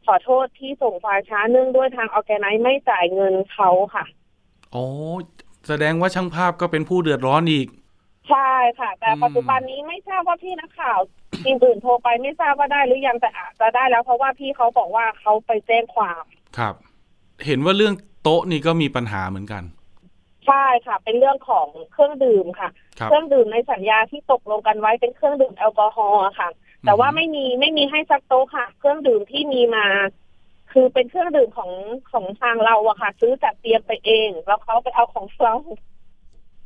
[0.06, 4.04] ขอโทษที่ส่งไฟล์ช้าเนื่องด้วยทางออแกไนซ์ไม่จ่ายเงินเขาค่ะ
[4.72, 4.86] โอ้
[5.68, 7.68] แสดงว่าช่างภาพก็เป็นผู้เดือดร้อนอีก
[8.30, 10.98] ใช่ค่ะ แต่อืมปัจจุบันนี้ไม่ทราบว่าพี่นักข่าว
[11.44, 16.22] ทีมอื่นโทรไปไม่ทราบว่าได้หรือยังแต่อาจจะได้แล้วเพราะว่าพี่เขาบอกว่าเขาไปแจ้งความ
[16.58, 16.74] ครับ
[17.46, 19.62] เห็นว่าเรื่องโต๊ะนี่ก็มีปัญหาเหมือนกัน
[20.46, 26.48] ใช่ค่ะ เป็นเรื่องของเครื่องดื่มค่ะ ครับ เครื่องดื่มในสัญญาที่ตกลงกันไว้เป็นเครื่องดื่มแอลกอฮอล์อะค่ะ
[26.86, 29.86] แต่ว่าไม่มีไม่มีให้สักโต๊ะค่ะ เครื่องดื่มที่มีมา
[30.72, 31.70] คือเป็นเครื่องดื่มของ
[32.12, 35.54] ของทางเราอะค่ะ ซื้อจัดเตรียมไปเอง แล้วเขาไปเอาของเรา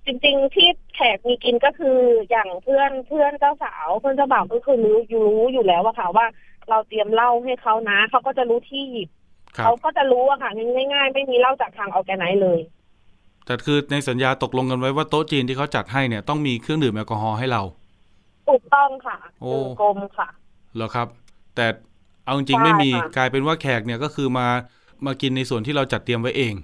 [0.07, 1.99] จริง ๆ ที่แขกมีกินก็คือ
[2.31, 6.27] อย่างเพื่อนเพื่อนเจ้าสาวเพื่อนเจ้าบ่าวก็คือรู้อยู่รู้อยู่แล้วอะค่ะว่า
[6.71, 9.09] เราเตรียมเหล้าให้เขานะเขาก็จะรู้ที่หยิบ
[9.57, 10.51] ครับเขาก็จะรู้อะค่ะ
[10.93, 12.61] ง่ายๆไม่มีเหล้าจากทางออแกไนซ์เลย
[13.47, 17.63] แต่คือในสัญญาตกลงกันไว้ว่าโต๊ะจีนที่เขาจัดให้เนี่ยต้องมีเครื่องดื่มแอลกอฮอล์ให้เรา
[18.47, 20.29] ถูกต้องค่ะโอ้หนึ่งกลมค่ะ
[20.75, 21.09] เหรอครับ
[21.55, 21.67] แต่
[22.25, 24.49] เอาจริงๆใช่ไม่มีค่ะกลายเป็นว่าแขกเนี่ยก็คือมา
[25.07, 26.55] มากินในส่วนที่เราจัดเตรียมไว้เอง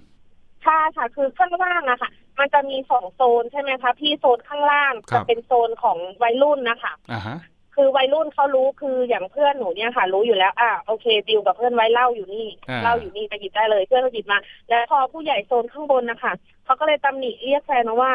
[0.63, 7.37] ใช่ค่ะ คือข้างล่างอะค่ะ มันจะมีสองโซนใช่ไหมคะพี่โซนข้างล่างครัจะบเป็นโซนของวัยรุ่นนะคะอ่าฮะ
[7.75, 16.33] คือวัยรุ่นเขารู้คืออย่างเพื่อนหนูเนี่ยค่ะ รู้อยู่แล้วอะโอเคดิวกับเพื่อนไว้เหล้าอยู่นี่อ่าเหล้าอยู่นี่ไปหยิบได้เลยเพื่อนก็หยิบมา แล้วพอผู้ใหญ่โซนข้างบนนะคะ
[16.65, 18.13] เขาก็เลยตำหนิเรียกแฟนมาว่า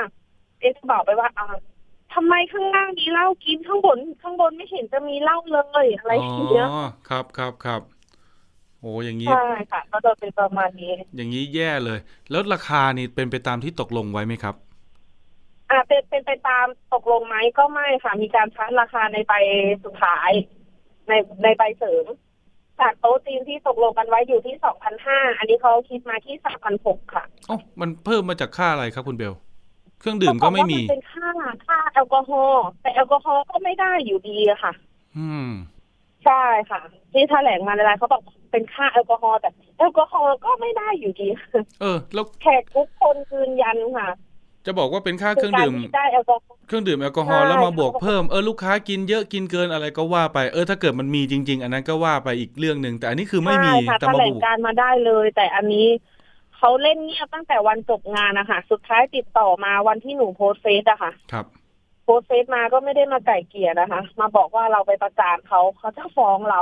[0.59, 1.47] เอ๊ะจะบอกไปว่าอ่า
[2.13, 7.81] ทำไมข้างล่างมีเหล้ากินข้างบน ข้างบนไม่เห็นจะมีเหล้าเลยอะไรอย่างเงี้ยอ๋อครับครับครับ
[8.79, 11.99] โอ้อย่างนี้ใช่ค่ะก็จะเป็นประมาณนี้ อย่างนี้แย่เลย
[12.31, 14.55] แล้วราคานี่เป็นไปตามที่ตกลงไว้ไหมครับ
[15.69, 19.33] อ่าเป็นเป็นไปตามตกลงไหมก็ไม่ค่ะ มีการชัดราคาในใบ
[19.83, 20.31] สุดท้าย
[21.07, 22.05] ในในใบเสริม
[22.79, 29.33] จากโต๊ะจีนที่ตกลงกันไว้อยู่ที่สองพันห้าอันนี้เขาคิดมาที่สามพันหกค่ะอ๋อมันเพิ่มมาจากค่าอะไรครับคุณเบล
[29.99, 31.29] เครื่องดื่มก็ไม่มีเขาบอกว่ามันเป็นค่า
[31.67, 34.73] ค่าแอลกอฮอล์แต่แอลกอฮอล์ก็ไม่ได้อยู่ดีอะค่ะ
[35.17, 35.49] อืม
[36.25, 36.81] ใช่ค่ะ
[37.13, 41.27] ที่แถลงมาในไลน์เขาบอกเป็นค่าแอลกอฮอล์แต่แอลกอฮอล์ก็ไม่ได้อยู่ดี
[41.81, 44.09] เออ แล้วแขกทุกคนยืนยันค่ะ
[44.67, 55.87] จะบอกว่าเป็นค่าเครื่องดื่มการที่ได้แอลกอฮอล์เครื่องดื่มแอลกอฮอล์ใช่แล้วมาบวกเพิ่มเออลูกค้ากินเยอะกินเกินอะไรก็ว่าไปเออถ้าเกิดมันมีจริง ๆ อันนั้นก็ว่าไปอีกเรื่องหนึ่งแต่อันนี้คือไม่มีใช่ค่ะแต่แถมาลบงวกการมาได้เลย แต่อันนี้
[56.57, 61.45] เขาเล่นเงียบตั้งแต่วันจบงานนะคะสุดท้ายติดต่อมาวันที่หนูโพสต์เฟซอะค่ะ ครับ
[62.03, 66.61] โพสต์เฟซมาก็ไม่ได้มาไก่เกลี่ยนะคะ มาบอกว่าเราไปประจานเขาเขาจะฟ้องเรา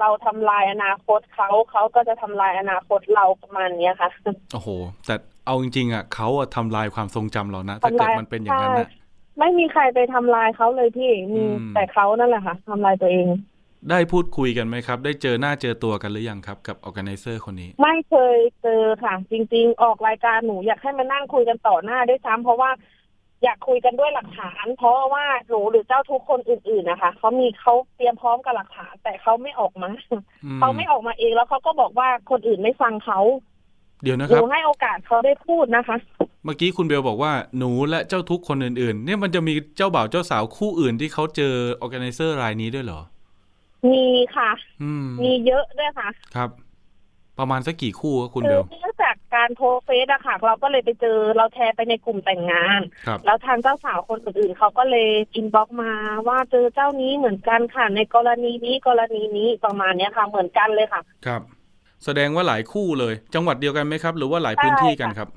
[0.00, 4.10] เราทำลายอนาคตเขาเขาก็จะทำลายอนาคตเราประมาณเนี้ยค่ะ
[4.52, 4.68] โอ้โห
[5.06, 5.14] แต่
[5.46, 9.02] เอาจริงๆอะเขาอะทำลายความทรงจำเรานะถ้าเกิดมันเป็นอย่างนั้นนะใช่
[9.38, 13.28] ไม่มีใครไปทำลายเขาเลยพี่มีอืมแต่เขานั่นแหละค่ะทำลายตัวเอง
[13.90, 22.70] ได้พูดคุยกันไหมครับ ได้เจอหน้าเจอตัวกันหรือยังครับ กับ organizer คนนี้ ไม่เคยเจอค่ะ จริง ๆ ออกรายการหนูอยากให้มานั่งคุยกันต่อหน้าด้วยซ้ำเพราะว่า
[23.44, 29.90] อยากคุยกันด้วยหลักฐาน เพราะว่าหนูหรือเจ้าทุกคนอื่น ๆนะคะเขามีเขาเตรียมพร้อมกับหลักฐาน แต่เขาไม่ออกมา
[30.44, 33.20] อืมเขาไม่ออกมาเองแล้วเขาก็บอกว่าคนอื่นไม่ฟังเขา
[34.02, 35.96] เดี๋ยวนะหคนูรับให้โอกาสเขาได้พูดนะคะ
[36.44, 41.54] เมื่อกี้คุณเบลบอกว่าหนูและเจ้าทุกข์คนอื่น ๆ เนี่ยมันจะมีเจ้าบ่าวเจ้าสาวคู่อื่นที่เขาเจอ
[41.84, 43.00] organizer รายนี้ด้วยเหรอ
[43.92, 44.50] มีค่ะ
[44.82, 46.50] อืมมีเยอะด้วยค่ะ ครับ
[47.38, 55.92] ประมาณสักกี่คู่ครับคุณคืเบอลเนื่องจาก การโพสต์เฟซอะค่ะ เราก็เลยไปเจอเราแชร์ไปในกลุ่มแต่งงาน ครับ แล้วทางเจ้าสาวคนอื่นๆเขาก็เลยอินบ็อกมา
[56.28, 61.42] ว่าเจอเจ้านี้เหมือนกันค่ะในกรณีนี้กรณีนี้ประมาณเนี้ยค่ะเหมือนกันเลยค่ะ ครับ
[62.04, 65.28] แสดงว่าหลายคู่เลย จังหวัดเดียวกันไหมครับ หรือว่าหลายพื้นที่กันครับ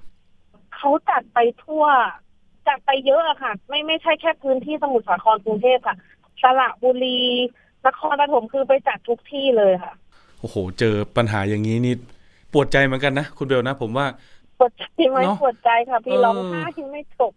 [0.76, 1.86] เขาจัดไปทั่ว
[2.68, 5.96] จัดไปเยอะอะค่ะ ไม่ไม่ใช่แค่พื้นที่สมุทรสาครกรุงเทพค่ะ
[6.42, 7.20] สระบุรี
[7.86, 9.94] นครปฐมคือไปจัดทุกที่เลยค่ะ
[10.40, 11.96] โอ้โห เจอปัญหาอย่างนี้นี่
[12.54, 14.06] ปวดใจเหมือนกันนะคุณเบลนะ ผมว่า
[14.60, 17.32] ปวดใจไหมเนอะปวดใจค่ะพี่เออร้องไห้ไม่จบ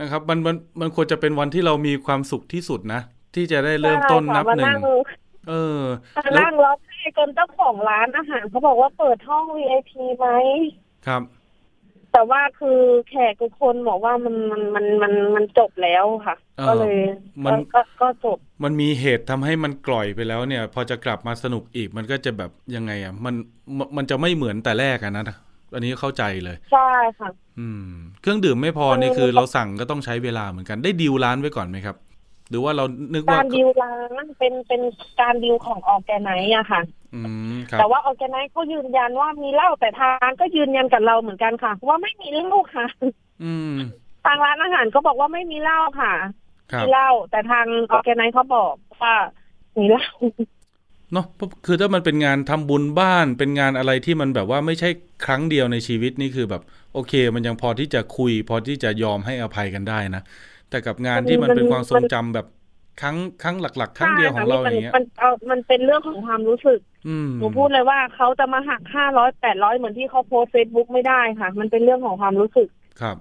[0.00, 3.00] นะครับ มันมันมันควรจะเป็นวันที่เรามีความสุขที่สุดนะ
[3.34, 4.78] ที่จะได้เริ่มต้นนับใช่ค่ะหนึ่มาง
[5.48, 5.82] เออ
[6.16, 10.26] มาแล้วนั่งร้องไห้จนเจ้าของร้านอาหารเขาบอกว่าเปิดห้อง VIP ไหม
[11.06, 11.22] ครับ
[12.12, 16.96] แต่ว่าคือแขกทุกคนบอกว่ามันมันมันมันมันจบแล้วค่ะเออก็เลย
[17.46, 23.34] มันก็ก็ก็จบ มันมีเหตุทำให้มันกล่อยไปแล้วเนี่ย พอจะกลับมาสนุกอีกมันก็จะแบบยังไงอะมัน
[23.78, 25.24] มันมันจะไม่เหมือนแต่แรกอะนะ
[25.74, 27.88] อันนี้เข้าใจเลย ใช่ค่ะ อืม
[28.20, 31.96] เครื่องดื่มไม่พอเออนี่คือเราสั่งก็ต้องใช้เวลาเหมือนกันได้ดีลร้านไว้ก่อนไหมครับ
[32.52, 34.82] หรือว่าเรานึกกาว่ารดิการดีลร้านเป็นเป็น
[35.20, 36.82] การดีลของออแกไนซ์อะค่ะ
[37.14, 37.20] อื
[37.52, 42.86] มครับแต่ว่าออแกไนซ์เขายืนยันว่ามีเหล้าแต่ทางร้านก็ยืนยันกับเราเหมือนกันค่ะ ว่าไม่มีเหล้าค่ะ
[43.44, 43.74] อืม
[44.24, 46.12] ทางร้านอาหารก็บอกว่าไม่มีเหล้าค่ะ
[46.72, 49.14] ครับมีเหล้าแต่ทางออแกไนซ์เขาบอกว่า
[49.76, 50.06] มีเหล้า
[51.12, 54.88] เนาะเพราะคือถ้ามันเป็นงานทำบุญบ้านเป็นงานอะไรที่มันแบบว่าไม่ใช่
[55.26, 56.62] ครั้งเดียวในชีวิตนี่คือแบบ
[56.94, 60.22] โอเค มันยังพอที่จะคุย พอที่จะยอมให้อภัยกันได้นะ
[60.72, 62.46] แต่กับงานที่มันเป็นความทรงจำแบบ
[63.00, 72.68] ครั้งครั้งหลัก ๆ ครั้งเดียวของเราอย่างเงี้ยมันเอามันเป็นเรื่องของความรู้สึกอืมหนูพูดเลยว่าเขาจะมาหักห้าร้อยแปดร้อยเหมือนที่เขาโพสเฟซบุ๊กไม่ได้ค่ะ มันเป็นเรื่องของความรู้สึก
[73.00, 73.16] ครับ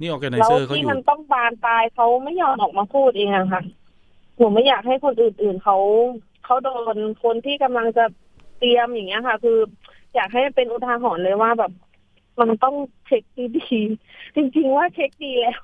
[0.00, 3.62] นี่ออแกไนแล้วเซอร์เขาอที่ยู่มันต้องบานปลายเขาไม่ยอมออกมาพูดเองอะค่ะ
[4.36, 5.76] หนูไม่อยากให้คนอื่นๆเขา
[6.44, 8.04] เขาโดนคนที่กำลังจะ
[8.58, 9.58] เตรียมอย่างเงี้ยค่ะ คือ
[10.14, 11.72] อยากให้เป็นอุทาหรณ์เลยว่าแบบ
[12.40, 12.74] มันต้อง
[13.06, 13.22] เช็ค
[13.56, 15.60] ดีๆจริง ๆ ว่าเช็คดีแล้ว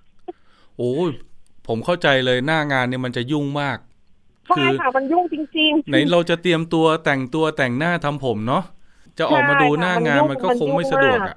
[0.79, 1.11] โอ้ย
[1.67, 3.79] ผมเข้าใจเลยหน้างานเนี่ยมันจะยุ่งมาก
[4.49, 8.65] ใช่ค่ะมันยุ่งจริงๆไหนเราจะเตรียมตัวแต่งตัวแต่งหน้าทำผมเนาะ
[9.19, 11.37] จะออกมาดูหน้างานใช่ค่ะมันก็มันคงยุ่งไม่สะดวกมากอะ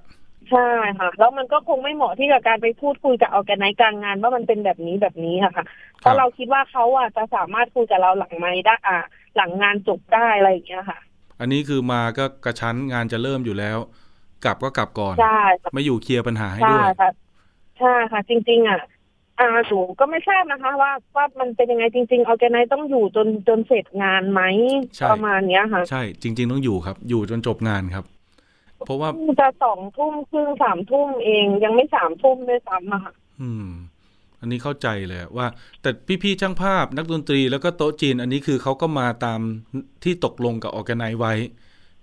[0.50, 0.60] ใช่
[1.00, 5.66] ค่ะ แล้วมันก็คงไม่เหมาะที่กับการไปพูดคุยกับออแกไนซ์กลางงานว่ามันเป็นแบบนี้แบบนี้อะค่ะ
[6.00, 8.98] เพราะเราคิดว่าเขาอะจะสามารถคุยกับเราหลังไม้ได้อะ
[9.36, 11.00] หลังงานจบได้อะไรอย่างเงี้ยค่ะ
[11.40, 13.78] อันนี้คือมาก็กระชั้นงานจะเริ่มอยู่แล้ว
[14.44, 15.28] กลับก็กลับก่อนใช่
[15.64, 17.10] ค่ะไม่อยู่เคลียร์ปัญหาให้ใช่ด้วยค่ะ
[17.78, 18.80] ใช่ค่ะ จริง ๆ อะ
[19.40, 24.42] อ่าหนูก็ไม่ทราบนะคะว่าว่ามันเป็นยังไงจริงๆออแกไนซ์ต้องอยู่จนจนเสร็จงานไหม
[24.96, 28.06] ใช่ประมาณเนี้ยค่ะ ใช่จริง ๆ ต้องอยู่ครับ อยู่จนจบงานครับ
[28.86, 33.68] เพราะว่าจะสองทุ่มครึ่งสามทุ่มเองยังไม่สามทุ่มด้วยซ้ำอะค่ะอืม
[34.42, 35.48] อันนี้เข้าใจเลยว่า
[35.82, 35.90] แต่
[36.24, 39.40] พี่ๆช่างภาพนักดนตรีแล้วก็โต๊ะจีน อันนี้คือเขาก็มาตาม
[40.04, 41.34] ที่ตกลงกับออแกไนซ์ไว้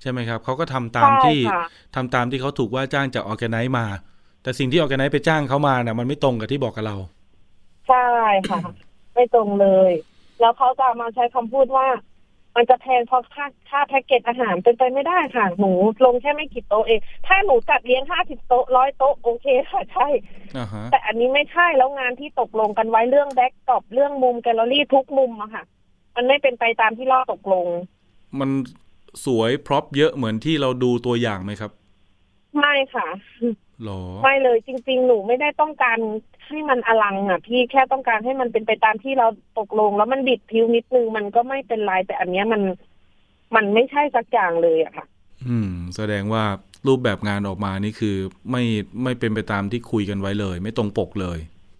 [0.00, 1.64] ใช่ไหมครับเขาก็ทำตามใช่ที่ค่ะ
[1.96, 3.86] ทำตามที่เขาถูกว่าจ้างจากออแกไนซ์มา
[4.42, 6.96] แต่สิ่งที่ออแกไนซ์ไปจ้างเขามาเนี่ยมันไม่ตรงกับที่บอกกับเรา
[7.88, 8.06] ใช่
[8.50, 8.60] ค่ะ
[9.14, 9.92] ไม่ตรงเลย
[10.40, 11.86] แล้วเขาจะมาใช้คำพูดว่า
[12.56, 15.72] มันจะแพงเพราะค่าค่าแพ็กเกจอาหารเป็นไปไม่ได้ค่ะหนู
[16.04, 20.08] ลงแค่ไม่กี่โต๊ะเองถ้าหนูจัดเลี้ยงห้าสิบโต๊ะร้อยโต๊ะโอเคค่ะใช่
[20.56, 25.64] อ่าฮะแต่อันนี้ไม่ใช่แล้วงานที่ตกลงกันไว้เรื่อง backdrop เรื่องมุมแกลเลอรี่ทุกมุมอะค่ะ
[26.16, 27.66] มันไม่เป็นไปตามที่เราตกลง
[28.40, 28.50] มัน
[29.24, 31.70] สวย prop เยอะเหมือนที่เราดูตัวอย่างไหมครับ
[32.58, 33.06] ไม่ค่ะ
[33.82, 35.98] หรอไม่เลยจริง ๆ หนูไม่ได้ต้องการ
[36.46, 39.26] ให้มันอลังอะ พี่แค่ต้องการให้มันเป็นไปตามที่เรา
[39.58, 42.62] ตกลง แล้วมันบิดพลิ้วนิดนึงมันก็ไม่เป็นไรแต่อันเนี้ยมัน
[43.54, 45.06] มันไม่ใช่สักอย่างเลยอะค่ะ
[45.48, 46.44] อืม แสดงว่า
[46.86, 48.16] รูปแบบงานออกมานี่คือ
[48.50, 48.62] ไม่
[49.02, 51.38] ไม่เป็นไปตามที่คุยกันไว้เลย ไม่ตรงปกเลย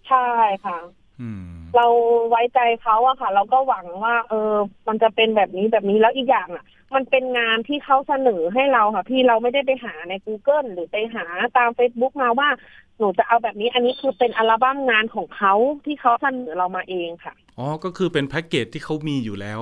[0.09, 0.27] ใช่
[0.65, 0.77] ค่ะ
[1.21, 1.87] อืมเรา
[2.29, 4.51] ไว้ใจเขาอะค่ะ เราก็หวังว่า เออ
[4.87, 11.25] มันจะเป็นแบบนี้แบบนี้แล้วอีกอย่างอะ มันเป็นงานที่เขาเสนอให้เราค่ะ พี่เราไม่ได้ไปหาใน Google หรือไปหา
[11.57, 12.49] ตาม Facebook มาว่า
[12.99, 15.53] หนูจะเอาแบบนี้อันนี้คือเป็นอัลบั้มงานของเขา
[15.85, 19.61] ที่เขาเสนอเรามาเองค่ะอ๋อก็คือเป็นแพ็กเกจที่เขามีอยู่แล้ว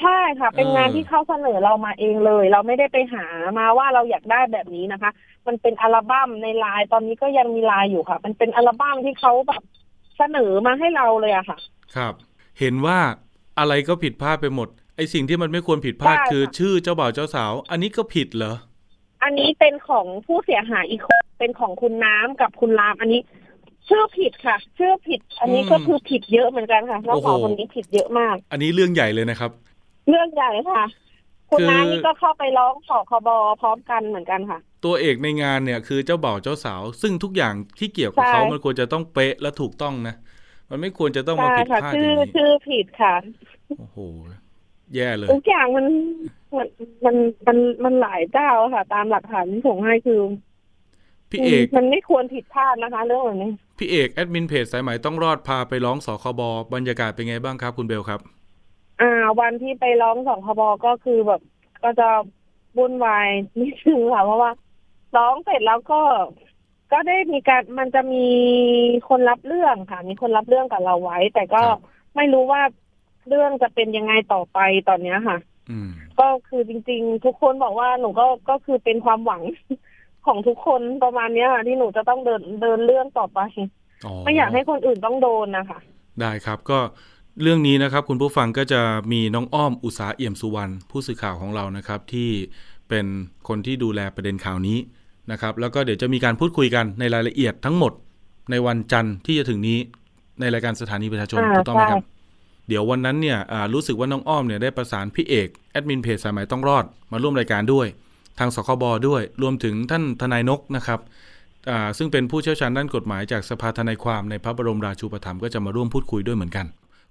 [0.00, 3.26] ใช่ค่ะ เป็นงานเออที่เขาเสนอเรามาเองเลย เราไม่ได้ไปหา
[3.58, 5.10] มาว่าเราอยากได้แบบนี้นะคะ
[5.46, 9.62] มันเป็นอัลบั้มในไลน์ตอนนี้ก็ยังมีไลน์อยู่ค่ะ มันเป็นอัลบั้มที่เขาแบบ
[10.18, 11.58] เสนอมาให้เราเลยอะค่ะ
[11.96, 12.14] ครับ
[12.58, 12.98] เห็นว่า
[13.58, 18.54] อะไรก็ผิดพลาดไปหมดไอสิ่งที่มันไม่ควรผิดพลาดใช่ค่ะคือชื่อเจ้าบ่าวเจ้าสาว อันนี้ก็ผิดเหรอ
[19.22, 23.20] อันนี้เป็นของผู้เสียหายอีกคนเป็นของคุณน้ำกับคุณราม อันนี้
[23.88, 29.50] ชื่อผิดค่ะ ชื่อผิด อันนี้อืมก็คือผิดเยอะเหมือนกันค่ะน้องสาวโอ้โหคนนี้ผิดเยอะมาก อันนี้เรื่องใหญ่เลยนะครับ
[30.08, 30.82] เรื่องใหญ่ค่ะ
[31.50, 33.28] คุณคือน้ำนี่ก็เข้าไปร้องสคบ
[33.60, 40.14] พร้อมกันเหมือนกันค่ะ ตัวเอกในงานเนี่ยคือเจ้าบ่าวเจ้าสาว ซึ่งทุกอย่างที่เกี่ยวกับใช่เขามันควรจะต้องเป๊ะและถูกต้องนะ
[40.70, 43.14] มันไม่ควรจะต้องมาใช่ผิดค่ะพลาดอชื่อย่างนี้ชื่อผิดค่ะ
[43.78, 43.98] โอ้โห
[44.94, 45.86] แย่เลยทุกอย่างมัน
[46.56, 46.66] มัน
[47.04, 50.20] มันมันมันหลายเจ้าค่ะ ตามหลักฐานที่ส่งให้คือ
[51.30, 56.42] พี่เอกมันไม่ควรผิดพลาดนะคะ เรื่องแบบนี้พี่เอกแอดมินเพจสายไหมต้องรอดพาไปร้องสคบ
[56.74, 58.20] บรรยากาศเป็นไงบ้างครับ คุณเบลครับ
[59.00, 61.40] อ่า วันที่ไปร้องสคบก็คือแบบ
[61.82, 62.08] ก็จะ
[62.78, 63.28] วุ่นวาย
[63.60, 64.50] นิดนึงค่ะเพราะว่า
[65.16, 66.02] ร้องเสร็จแล้วก็
[66.92, 68.26] ก็ได้มีการมันจะมี
[69.08, 71.78] คนรับเรื่องค่ะ มีคนรับเรื่องกับเราไว้ แต่ก็ครับ
[72.16, 72.62] ไม่รู้ว่า
[73.30, 75.38] เรื่องจะเป็นยังไงต่อไปตอนเนี้ยค่ะ
[75.70, 75.90] อืม
[76.20, 79.42] ก็คือจริง ๆ ทุกคนบอกว่าหนูก็ก็คือเป็นความหวัง
[80.26, 83.40] ของทุกคนประมาณเนี้ยค่ะที่หนูจะต้องเดินเดินเรื่องต่อไป
[84.06, 85.78] อ๋อไม่อยากให้คนอื่นต้องโดนนะคะ
[86.20, 86.78] ได้ครับก็
[87.42, 88.80] เรื่องนี้นะครับ คุณผู้ฟังก็จะ
[89.12, 92.30] มีน้องอ้อมอุตสาเอี่ยมสุวรรณผู้สื่อข่าวของเรานะครับ ที่
[92.88, 93.06] เป็น
[93.48, 94.78] คนที่ดูแลประเด็นข่าวนี้
[95.30, 97.92] นะครับ แล้วก็เดี๋ยวจะมีการพูดคุยกันในรายละเอียดทั้งหมด
[98.50, 99.78] ในวันจันทร์ที่จะถึงนี้
[100.40, 102.09] ในรายการสถานีประชาชนอ่าถูกต้องไหมครับใช่
[102.70, 107.86] เดี๋ยววันนั้นเนี่ยอ่ารู้สึกว่าน้องอ้อมเนี่ยได้ประสานพี่เอกแอดมินเพจสายไหมต้องรอดมาร่วมรายการด้วย
[108.38, 111.00] ทางสคบด้วย รวมถึงท่านทนายนกนะครับ
[111.70, 116.66] อ่าซึ่งเป็นผู้เชี่ยวชาญด้านกฎหมายจากสภาทนายความในพระบรมราชูปถัมภ์ก็จะมาร่วมพูดคุยด้วยเหมือนกัน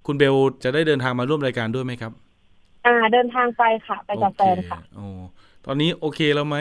[0.06, 2.12] คุณเบลจะได้เดินทางมาร่วมรายการด้วยไหมครับ
[2.86, 5.04] อ่าเดินทางไปค่ะ ไปกับแฟนโอเคค่ะโอ้
[5.66, 6.56] ตอนนี้โอเคแล้วไหม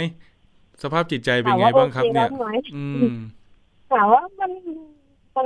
[0.84, 3.14] สภาพจิตใจเป็นถามไงว่าบ้างครับโอเคเนี่ยแล้วไหมอืม
[3.92, 4.52] ถามว่ามัน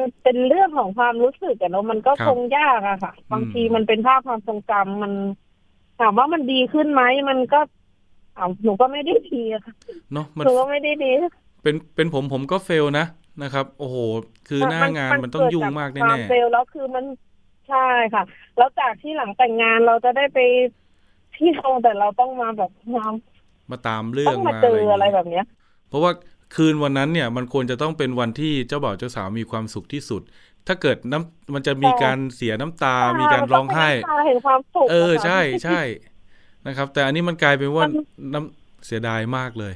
[0.01, 5.13] มันเป็นเรื่องของความรู้สึกอะเนาะมันก็ครับคงยากอะค่ะ บางอืมทีมันเป็นภาพความทรงจำมัน
[5.97, 7.58] ถามว่ามันดีขึ้นไหมมันก็
[8.38, 9.73] อ้าวหนูก็ไม่ได้ดีอะค่ะ
[10.13, 11.08] เนาะมันหนูก็ไม่ได้ดี
[11.62, 13.06] เป็นเป็นผมผมก็เฟลนะ
[13.41, 13.97] นะครับ โอ้โห
[14.47, 17.06] คือหน้างานมันต้องยุ่งมากเดจความแน่เฟลแล้วคือมัน
[17.67, 17.77] ใช่
[18.13, 18.23] ค่ะ
[18.58, 20.38] แล้วจากที่หลังแต่งงานเราจะได้ไป
[21.32, 25.43] เที่ยวแต่เราต้องมาแบบมาๆมาตามเรื่อต้องงมามาเจออะอะไรไรอย่างแบเงี้ยบเนี้ย
[25.88, 26.12] เพราะว่า
[26.56, 30.22] คืนวันนั้นเนี่ยมันควรจะต้องเป็นวันที่เจ้าบ่าวเจ้าสาวมีความสุขที่สุด
[30.68, 35.82] ถ้าเกิดน้ำมันจะมีใช่การเสียน้ำตา มีการร้องไห้มันต้องเป็นน้ำตาเห็นความสุขเอออะค่ะใช่ใช่
[36.68, 37.94] นะครับ แต่อันนี้มันกลายเป็นว่ามัน
[38.34, 39.74] น้ำเสียดายมากเลย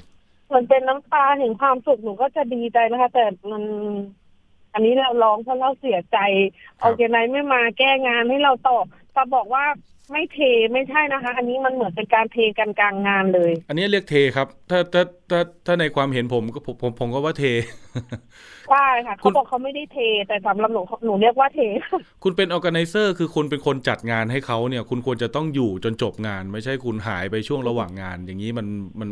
[0.53, 3.63] มันเป็นน้ำตาเห็นความสุขหนูก็จะดีใจนะคะ แต่มัน
[4.73, 6.17] อันนี้เราร้องเพราะเราเสียใจ
[6.79, 8.77] ครับออแกไนไม่มาแก้งานให้เราต่อ
[9.17, 9.65] จะบอกว่า
[10.11, 10.39] ไม่เท
[10.73, 17.45] ไม่ใช่นะคะ อันนี้มันเหมือนเป็นการเทกันกลางงานเลย อันนี้เรียกเทครับ ถ้าถ้าถ้าถ้าในความเห็นผมก็ผมผมผมก็ว่าเท
[18.71, 21.59] ใช่ค่ะคุเขาณบอกเขาไม่ได้เท แต่สำหรับหนูหนูเรียกว่าเท
[22.23, 28.67] คุณเป็นออ g a ไนเซอร์คือคุณเป็นคนจัดงานให้เขาเนี่ย คุณควรจะต้องอยู่จนจบงาน ไม่ใช่คุณหายไปช่วงระหว่างงาน อย่างนี้มัน
[28.99, 29.09] มัน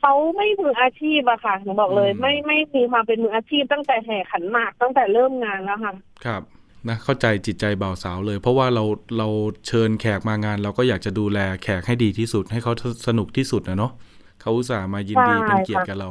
[0.00, 5.94] เขาไม่มืออาชีพอะค่ะหนูบอกเลยอืมไม่ไม่มีความเป็นมืออาชีพตั้งแต่แห่ขันหมากตั้งแต่เริ่มงานแล้วค่ะ
[6.24, 6.42] ครับ
[6.88, 8.84] นะเข้าใจจิตใจบ่าวสาวเลย เพราะว่าเรา
[9.18, 9.28] เรา
[9.66, 12.72] เชิญแขกมางาน เราก็อยากจะดูแลแขกให้ดีที่สุด ให้เขา
[13.06, 13.92] สนุกที่สุดนะเนาะ
[14.40, 16.10] เขาอุตส่าห์มายินดีใช่เป็นเกียรติค่ะกับเรา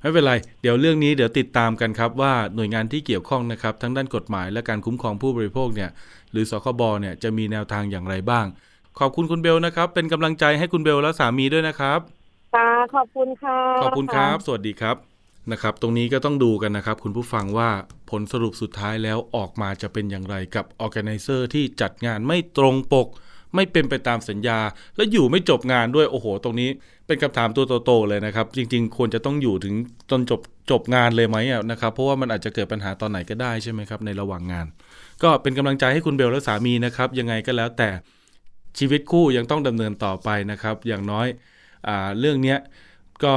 [0.00, 5.90] ไม่เป็นไรเดี๋ยวเรื่องนี้เดี๋ยวติดตามกันครับว่าหน่วยงานที่เกี่ยวข้องนะครับ ทั้งด้านกฎหมายและการคุ้มครองผู้บริโภคเนี่ย
[6.32, 8.46] หรือสคบเนี่ยจะมีแนวทางอย่างไรบ้าง
[8.98, 12.00] ขอบคุณคุณเบลนะครับ เป็นกำลังใจให้คุณเบลและสามีด้วยนะครับ
[12.54, 15.11] ค่ะขอบคุณค่ะขอบคุณครับ สวัสดีครับ
[15.50, 17.70] นะครับ ตรงนี้ก็ต้องดูกันนะครับ คุณผู้ฟังว่า
[18.10, 23.08] ผลสรุปสุดท้ายแล้วออกมาจะเป็นอย่างไรกับ Organizer ที่จัดงานไม่ตรงปก
[23.54, 24.58] ไม่เป็นไปตามสัญญา
[24.96, 26.70] และอยู่ไม่จบงานด้วยโอ้โห ตรงนี้
[27.06, 29.74] เป็นคำถามตัวโตๆเลยนะครับ จริง ๆ ควรจะต้องอยู่ถึง
[30.10, 31.36] จนจบจบงานเลยไหม
[31.70, 34.66] นะครับเพราะว่ามันอาจจะเกิดปัญหาตอนไหนก็ได้ใช่ไหมครับในระหว่างงาน
[35.22, 37.90] ก็เป็นกำลังใจให้คุณเบลและสามีนะครับ ยังไงก็แล้วแต่
[38.78, 41.26] ชีวิตคู่ยังต้องดำเนินต่อไปนะครับ อย่างน้อย
[41.88, 42.58] อเรื่องเนี้ย
[43.24, 43.34] ก็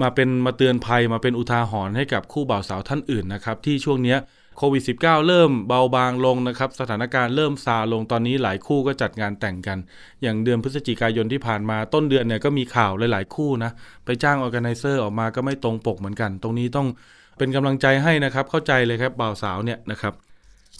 [0.00, 4.18] มาเป็นมาเตือนภัยมาเป็นอุทาหรณ์ให้กับคู่บ่าวสาวท่านอื่นนะครับที่ช่วงเนี้ย
[4.58, 9.78] โควิด -19 เริ่มเบาบางลงนะครับ สถานการณ์เริ่มซาลงตอนนี้หลายคู่ก็จัดงานแต่งกัน
[10.22, 13.70] อย่างเดือนพฤศจิกายนที่ผ่านมาต้นเดือนเนี่ยก็มีข่าวหลาย ๆ คู่นะ
[14.04, 16.88] ไปจ้างออแกไนเซอร์ออกมาก็ไม่ตรงปกเหมือนกัน ตรงนี้ต้อง
[17.38, 20.14] เป็นกำลังใจให้นะครับ เข้าใจเลยครับบ่าวสาวเนี่ยนะครับ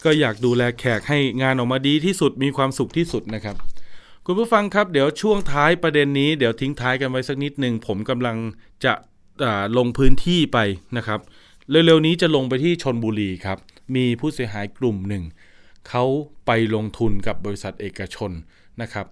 [0.04, 3.56] ก็อยากดูแลแขกให้งานออกมาดีที่สุดมีความสุขที่สุดนะครับ
[4.26, 8.36] คุณผู้ฟังครับ เดี๋ยวช่วงท้ายประเด็นนี้เดี๋ยวทิ้งท้ายกันไว้สักนิดหนึ่งผมกำลัง
[8.84, 8.92] จะ
[9.78, 10.58] ลงพื้นที่ไป
[10.96, 11.20] นะครับ
[11.70, 13.58] เร็วๆนี้จะลงไปที่ชนบุรีครับ
[13.96, 15.24] มีผู้เสียหายกลุ่มหนึ่ง
[15.88, 16.04] เขา
[16.46, 18.30] ไปลงทุนกับบริษัทเอกชน
[18.80, 19.06] นะครับ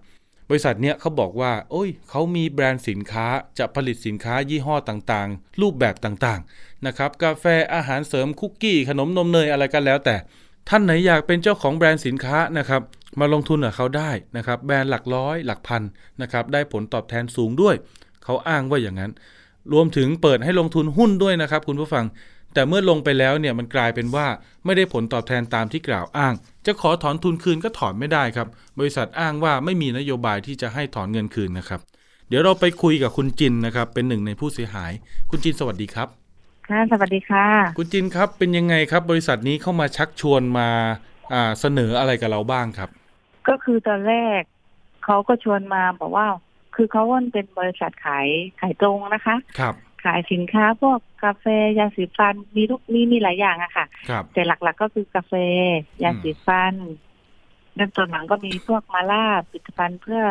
[0.49, 3.27] บริษัทเนี้ยเขาบอกว่า โอ้ยเขามีแบรนด์สินค้า
[3.59, 10.15] จะผลิตสินค้ายี่ห้อต่างๆ รูปแบบต่างๆนะครับกาแฟอาหารเสริมคุกกี้ ขนมนมเนยอะไรกันแล้วแต่
[10.69, 12.81] ท่านไหนอยากเป็นเจ้าของแบรนด์สินค้านะครับ
[13.19, 15.81] มาลงทุนกับเขาได้นะครับแบรนด์หลักร้อยหลักพัน
[16.21, 17.75] นะครับได้ผลตอบแทนสูงด้วย
[18.23, 19.11] เขาอ้างว่าอย่างนั้น
[19.73, 22.05] รวมถึงเปิดให้ลงทุนหุ้นด้วยนะครับคุณผู้ฟัง
[22.53, 24.27] แต่เมื่อลงไปแล้วเนี่ยมันกลายเป็นว่า
[24.65, 26.33] ไม่ได้ผลตอบแทนตามที่กล่าวอ้าง
[26.65, 28.47] จะขอถอนทุนคืนก็ถอนไม่ได้ครับ
[28.79, 31.79] บริษัทอ้างว่าไม่มีนโยบายที่จะให้ถอนเงินคืนนะครับ
[32.29, 34.91] เดี๋ยวเราไปคุยกับคุณจินนะครับ เป็นหนึ่งในผู้เสียหาย
[35.29, 36.07] คุณจินสวัสดีครับ
[36.69, 37.45] ค่ะสวัสดีค่ะ
[37.77, 40.69] คุณจินครับเป็นยังไงครับ บริษัทนี้เข้ามาชักชวนมา
[41.33, 42.89] อ่าเสนออะไรกับเราบ้างครับ
[43.47, 44.41] ก็คือตอนแรก
[45.05, 46.27] เขาก็ชวนมาบอกว่า
[46.75, 48.27] คือเขาว่าเป็นบริษัทขาย
[48.61, 51.45] ขายตรงนะคะ ครับ ขายสินค้าพวกกาแฟ
[51.79, 55.33] ยาสีฟันมีทุกมีมีหลายอย่างอะค่ะ ครับ แต่หลักๆก็คือกาแฟ
[56.03, 56.75] ยาสีฟัน
[57.75, 60.21] แล้วตอนหลังก็มีพวกมาล่าผลิตภัณฑ์เพื่อ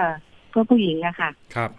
[0.50, 1.70] เพื่อผู้หญิงอะค่ะ ครับ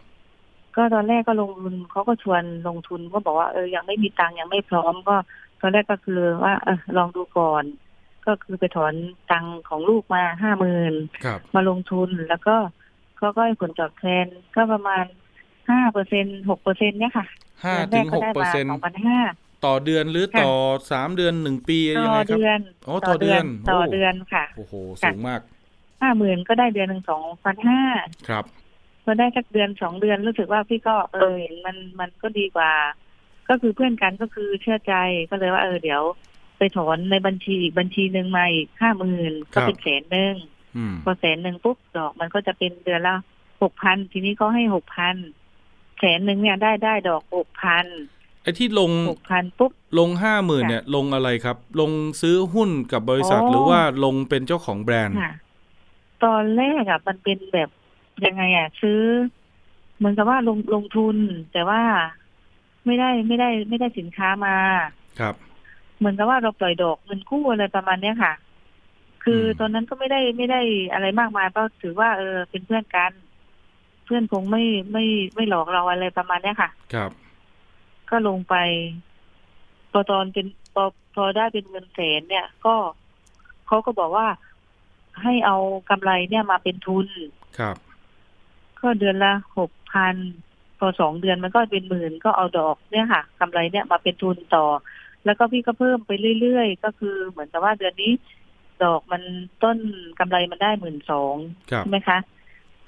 [0.75, 5.15] ก็ตอนแรกก็ลงทุนเขาก็ชวนลงทุนก็บอกว่าเออยังไม่มีตังค์ยังไม่พร้อมก็
[5.61, 7.63] ตอนแรกก็คือว่าเออลองดูก่อน
[8.25, 8.93] ก็คือไปถอน
[9.31, 10.93] ตังค์ของลูกมาห้าหมื่น
[11.25, 12.55] ครับมาลงทุนแล้วก็
[13.17, 15.05] เขาก็ให้ผลตอบแทนก็ประมาณ
[15.69, 17.25] ห้าเปอร์เซ็นหกเปอร์เซ็นเนี่ยค่ะ
[17.65, 19.19] ห้าดืถึอนงแรหกกเปอร์เซ็นสองพันห้า
[19.65, 20.55] ต่อเดือนหรือค่ะต่อ
[20.91, 25.41] สามเดือนหนึ่งปียัต่งอไงครับเดือนอ๋อต่อเดือนต่อโอ้เดือนค่ะโอ้โหค่ะสูงมาก
[26.01, 27.81] ห้าหมื่นก็ได้เดือนหนึ่งสองพันห้า
[28.29, 28.45] ครับ
[29.03, 32.71] พอได้สักเดือนสองเดือนรู้สึกว่าพี่ก็เออเห็นมันมันก็ดีกว่า
[33.49, 34.93] ก็คือเพื่อนกันก็คือเชื่อใจ
[35.29, 36.01] ก็เลยว่าเออเดี๋ยว
[36.61, 40.35] ไปถอนในบัญชีอีกบัญชีหนึ่งมาอีกห้าหมื่นก็เป็นแสนหนึ่ง
[40.77, 43.15] อืมพอแสนหนึ่งปุ๊บดอกมันก็จะเป็นเดือนละ
[43.61, 45.15] หกพันทีนี้เขาให้หกพัน
[45.99, 47.85] แสนหนึ่งเนี่ยได้ได้ดอกหกพัน
[48.43, 55.33] ไอ้ที่ลงหกพันปุ๊บลงห้าหมื่นค่ะเนี่ย ลงอะไรครับ ลงซื้อหุ้นกับบริษัทอ๋อหรือว่าลงเป็นเจ้าของแบรนด์ค่ะ
[56.23, 57.69] ตอนแรกอะมันเป็นแบบ
[58.25, 59.01] ยังไงอะ ซื้อ
[59.97, 61.15] เหมือนกับว่าลงลงทุน
[61.53, 61.81] แต่ว่า
[62.85, 64.55] ไม่ได้ไม่ได้ไม่ได้สินค้ามา
[65.19, 65.35] ครับ
[66.01, 68.33] เหมือนกับว่าเราปล่อยดอกเงินกู้อะไรประมาณเนี้ยค่ะ
[69.23, 70.61] คืออมตอนนั้นก็ไม่ได้ไม่ได้
[70.93, 73.11] อะไรมากมายก็ถือว่าเออเป็นเพื่อนกัน
[74.05, 77.11] เพื่อนคงไม่ไม่ไม่หลอกเราอะไรประมาณเนี้ยค่ะ ครับ
[78.09, 78.55] ก็ลงไป
[79.91, 80.83] พอตอนเป็นพอ
[81.15, 82.75] พอได้เป็นเงินแสนเนี่ย ก็
[83.67, 84.27] เขาก็บอกว่า
[85.21, 85.57] ให้เอา
[85.89, 87.07] กำไรเนี่ยมาเป็นทุน
[87.59, 87.75] ครับ
[88.79, 90.15] ก็เดือนละหกพัน
[90.79, 94.65] พอสองเดือนมันก็เป็นหมื่นก็เอาดอกเนี่ยค่ะกำไรเนี่ยมาเป็นทุนต่อ
[95.25, 98.11] แล้วก็พี่ก็เพิ่มไปเรื่อยๆ ก็คือเหมือนกับว่าเดือนนี้
[98.83, 99.21] ดอกมัน
[99.63, 99.77] ต้น
[100.19, 101.35] กำไรมันได้หมื่นสอง
[101.71, 102.19] ครับใช่ไหมคะ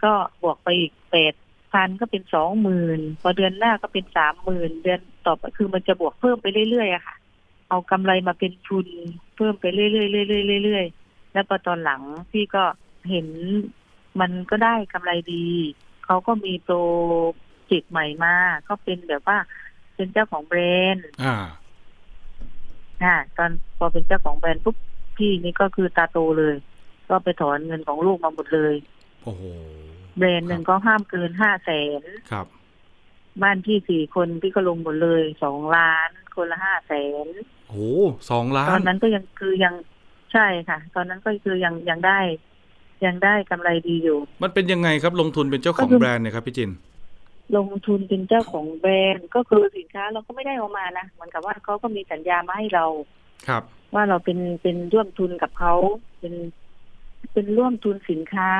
[0.03, 1.33] ก็บวกไปอีกแปด
[1.73, 7.15] พันก็เป็นสองหมื่นพอเดือนหน้าก็เป็นสามหมื่นเดือนต่อไปคือมันจะบวกเพิ่มไปเรื่อยๆอะค่ะ
[7.69, 8.87] เอากำไรมาเป็นทุน
[9.35, 12.63] เพิ่มไปเรื่อยๆเรื่อยๆเรื่อยๆแล้วพอตอนหลังพี่ก็
[13.09, 13.27] เห็น
[14.19, 15.47] มันก็ได้กำไรดี
[16.05, 16.77] เขาก็มีโปร
[17.67, 18.35] เจกต์ใหม่มา
[18.67, 19.37] ก็เป็นแบบว่า
[19.95, 20.59] เป็นเจ้าของแบร
[20.93, 21.35] นด์อ่า
[23.05, 24.75] ค่ะตอนพอเป็นเจ้าของแบรนด์ปุ๊บ
[25.17, 26.55] พี่นี่ก็คือตาโตเลย
[27.09, 28.75] ก็ไปถอนเงินของลูกมาหมดเลย
[29.23, 29.43] โอ้โห
[30.17, 32.47] แบรนด์หนึ่งก็ห้ามเกินห้าแสนครับ
[33.41, 36.93] บ้านพี่สี่คนพี่ก็ลงหมดเลยสองล้าน คนละห้าแส
[37.25, 37.27] น
[37.67, 37.79] โอ้โห
[38.29, 39.73] สองล้าตอนนนั้นก็ยังคือยัง
[40.33, 42.19] ใช่ค่ะ ตอนนั้นก็คือยังยังได้
[43.05, 46.71] ยังได้กำไรดีอยู่ มันเป็นยังไงครับลงทุนเป็นเจ้าของก็คือแบรนด์เนี่ยครับพี่จิน
[47.57, 52.85] ลงทุนเป็นเจ้าของแบรนด์ก็คือสินค้าเราก็ไม่ได้เอามานะเหมือนกับว่าเขาก็มีสัญญามาให้เรา
[53.47, 53.63] ครับ
[53.93, 55.73] ว่าเราเป็นเป็นร่วมทุนกับเขา
[56.19, 56.33] เป็น
[57.33, 58.51] เป็นร่วมทุนสินค้า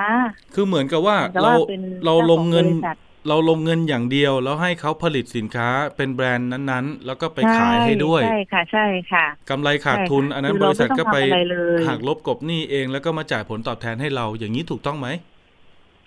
[0.55, 15.07] คือเหมือนกับว่าแต่เราว่าเป็นเราจ้ขอลงเงินบริษัทเราลงเงินอย่างเดียวแล้วให้เขาผลิตสินค้าเป็นแบรนด์นั้นๆ แล้วก็ไปขายให้ด้วย ใช่ค่ะ ใช่ค่ะกำไรขาดทุนใช่ค่ะอันนั้นคือบเราริษัทก็ไปไม่ต้องทำอะไรเลยหักลบกบหนี้เองแล้วก็มาจ่ายผลตอบแทนให้เราอย่างนี้ถูกต้องไหม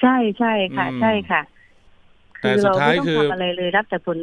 [0.01, 1.41] ใช่ใช่ค่ะอืมใช่ค่ะ
[2.47, 4.19] แต่สุดท้ายเราไม่คืต้อองทำอะไรเลยรับแต่ผล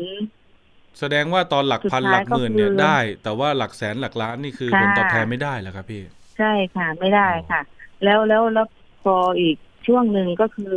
[0.99, 6.03] แสดงว่าตอนหลักพันสุดหท้าลัยกหมื่นเนี่ยก็คือได้ แต่ว่าหลักแสนหลักล้านนี่คือค่ะผลตอบแทนไม่ได้เหรอครับพี่
[6.37, 7.61] ใช่ค่ะไม่ได้ค่ะ
[8.03, 8.67] แล้วแล้วแล้ว
[9.03, 9.55] พออีก
[9.87, 10.71] ช่วงหนึ่งก็คือ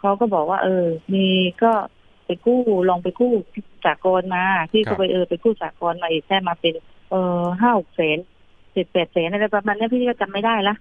[0.00, 1.26] เขาก็บอกว่า เออ มี
[1.62, 1.72] ก็
[2.26, 3.32] ไปกู้ลองไปกู้
[3.84, 6.74] จากกรมาพี่ครัก็บไปเออไปกู้จากกรมาอีกแค่มาเป็น
[7.10, 8.18] เออห้าหกแสน
[8.72, 10.74] เจ็ดแปดแสนอะไรประมาณเนี้ยพี่ก็จำไม่ได้ละ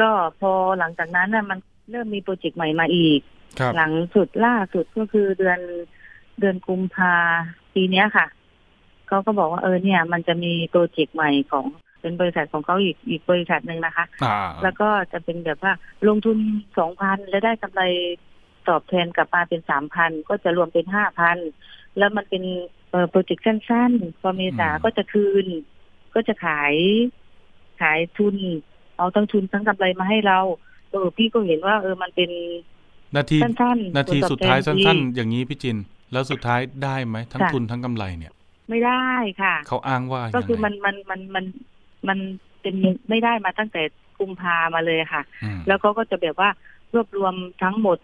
[0.00, 0.08] ก็
[0.40, 1.58] พอหลังจากนั้นน่ะมัน
[1.90, 3.41] เริ่มมีโปรเจกต์ใหม่มาอีกครับ
[3.76, 5.60] หลังสุดล่าสุดก็คือเดือน
[6.40, 7.14] เดือนกุมภา
[7.74, 8.26] ปีเนี้ยค่ะ
[9.08, 11.66] เขาก็บอกว่าเออเนี่ย มันจะมีโปรเจกต์ใหม่ของ
[12.00, 15.72] เป็นบริษัทของเขาอีกอีกบริษัทหนึ่งนะคะอ่าแล้วก็จะเป็นแบบว่า
[16.08, 16.38] ลงทุน
[16.78, 17.82] สองพันแล้วได้กำไร
[18.68, 21.38] ตอบแทนกลับมาเป็นสามพันก็จะรวมเป็นห้าพัน
[21.98, 22.42] แล้วมันเป็น
[22.90, 25.46] เอ่อโปรเจกต์สั้นๆพอเมษาก็จะคืน
[26.14, 26.74] ก็จะขาย
[27.80, 28.36] ขายทุน
[28.96, 30.38] เอาทั้งทุนทั้งกำไรมาให้เรา
[30.90, 32.30] เออพี่ก็เห็นว่า เออมันเป็น
[33.16, 35.76] นาทีสั้นๆนาทีผลตอบสุดท้ายแทสั้นดีๆอย่างนี้พี่จิน
[36.12, 38.32] แล้วสุดท้ายได้ไหมทั้งค่ะทุนทั้งกำไรเนี่ย
[38.70, 39.06] ไม่ได้
[39.42, 41.44] ค่ะ เขาอ้างว่าก็ยังคือไงมันมันมันมัน
[42.08, 42.18] มัน
[42.60, 42.74] เป็น
[43.08, 43.82] ไม่ได้มาตั้งแต่
[44.20, 46.50] กุมภามาเลยค่ะอืมแล้วเขาก็จะแบบว่า
[46.94, 47.98] รวบรวมทั้งหมด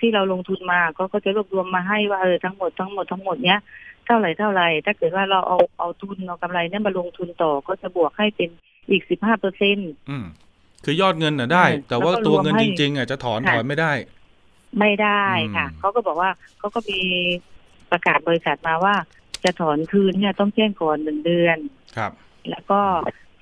[0.00, 3.60] ที่เราลงทุนมาก็ก็จะรวบรวมมาให้ว่าเออทั้งหมดทั้งหมดทั้งหมดเนี้ย
[4.06, 8.50] เท่าไหร่เท่าไหร่ถ้าเกิดว่าเราเอาเอาทุนเอากำไรเนี่ยมาลงทุนต่อก็จะบวกให้เป็น
[8.90, 9.78] อีกสิบห้าเปอร์เซ็น
[10.10, 10.24] อืม
[10.84, 13.92] คือยอดเงินน่ะได้ใช่แต่ว่าแล้วก็ตัวเงินรวมให้จริงๆอะจะถอนค่ะถอนไม่ได้
[14.78, 15.24] ไม่ได้
[15.56, 17.00] ค่ะอืมเขาก็บอกว่าเขาก็มี
[17.90, 18.94] ประกาศบริษัทมาว่า
[19.44, 21.58] จะถอนคืนเนี่ยต้องแจ้งก่อนหนึ่งเดือน
[21.96, 22.12] ครับ
[22.50, 22.80] แล้วก็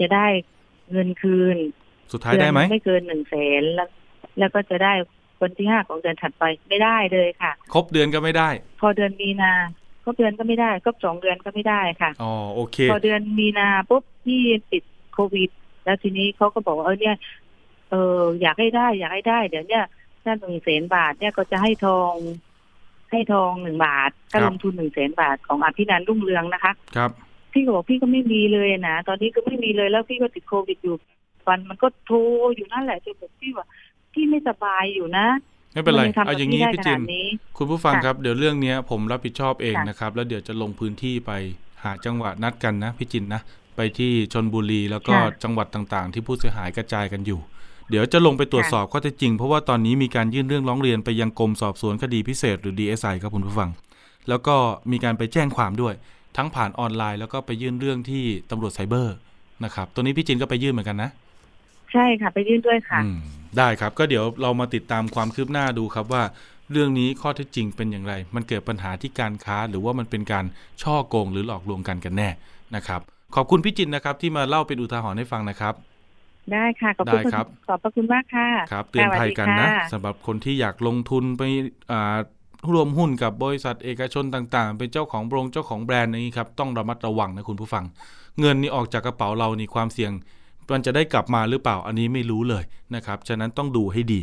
[0.00, 0.26] จะได้
[0.90, 1.56] เงินคืน
[2.12, 3.88] สุดท้ายได้ไหมเดือนไม่เกินหนึ่งแสนแล้ว
[4.38, 4.92] แล้วก็จะได้
[5.42, 8.48] วันที่ห้าของเดือนถัดไปไม่ได้เลยค่ะ ครบเดือนก็ไม่ได้
[8.80, 9.52] พอเดือนมีนา
[10.04, 14.82] ก็เดือนก็ไม่ได้ก็สองเดือนก็ไม่ได้ค่ะอ๋อโอเค พอเดือนมีนาปุ๊บที่ติด
[15.14, 15.50] โควิด
[15.84, 17.16] แล้วทีนี้เขาก็บอกว่าเออเนี่ย
[17.90, 19.84] เอออยากให้ได้ อยากให้ได้ เดี๋ยวเนี่ย
[20.24, 22.14] ถ้าหนึ่งแสนบาทเนี่ยก็จะให้ทอง
[23.10, 27.10] ให้ทองหนึ่งบาทถ้าครับลงทุนหนึ่งแสนบาทของอภินันท์รุ่งเรืองนะคะ ครับ
[27.52, 30.96] พี่ก็บอกพี่ก็ไม่มีเลยนะตอนนี้ก็ไม่มีเลยแล้วพี่ก็ติดโควิดอยู่
[31.48, 32.18] วันมันก็โทร
[32.54, 33.66] อยู่นั่นแหละจนบอกพี่ว่า
[34.14, 35.26] พี่ไม่สบายอยู่นะ
[35.72, 41.32] ไม่เป็นไรทำไมทำเอาอย่างนี้กับพี่ได้จิขนนาดนี้คุณผู้ฟังค่ะครับ เดี๋ยวเรื่องเนี้ยผมรับผิดชอบเองค่ะนะครับ แล้วเดี๋ยวจะลงพื้นที่ไป
[41.84, 43.40] หาจังหวะนัดกันนะพี่จินนะ
[43.76, 47.40] ไปที่ชนบุรีแล้วก็ค่ะจังหวัดต่างๆ ที่ผู้เสียหายกระจายกันอยู่
[47.90, 53.70] เดี๋ยวจะลงไปตรวจค่ะสอบข้อเท็จจริง เพราะว่าตอนนี้มีการยื่นเรื่องร้องเรียนไปยังกรมสอบสวนคดีพิเศษหรือ DSI ครับคุณผู้ฟัง
[54.28, 54.56] แล้วก็
[54.90, 55.94] มีการไปแจ้งความด้วย
[56.36, 59.16] ทั้งผ่านออนไลน์แล้วก็ไปยื่นเรื่องที่ตำรวจไซเบอร์
[59.64, 61.10] นะครับตัวนี้พี่จินก็ไปยื่นเหมือนกันนะ
[61.92, 63.18] ใช่ค่ะ ไปยื่นด้วยค่ะอืม
[63.58, 66.22] ได้ครับ ก็เดี๋ยวเรามาติดตามความคืบหน้าดูครับว่า
[66.72, 70.44] เรื่องนี้ข้อเท็จจริงเป็นอย่างไร มันเกิดปัญหาที่การค้า หรือว่ามันเป็นการ
[70.82, 72.28] ช่อโกงหรือหลอกลวงกันกันแน่
[72.76, 73.00] นะครับ
[73.34, 75.74] ขอบคุณพี่จินนะครับที่มาเล่าเป็นอุทาหรณ์ให้ฟังนะครับ
[76.52, 81.42] ได้ค่ะ ขอบคุณได้ครับขอบพระคุณมากค่ะ ครับ เตือนภัยกันนะสวัสดีค่สำหรับคนที่อยากลงทุนไป
[81.92, 82.16] อ่า
[82.72, 87.84] รวมหุ้นกับบริษัทเอกชนต่างๆ เป็นเจ้าของโรงเจ้าของแบรนด์อย่างนี้ครับ ต้องระมัดระวังนะคุณผู้ฟัง
[88.40, 90.12] เงินนี่ออกจากกระเป๋าเรานี่ความเสี่ยง
[90.72, 92.64] มันจะได้กลับมาหรือเปล่าอันนี้ไม่รู้เลย
[92.94, 94.20] นะครับ ฉะนั้นต้องดูให้ดี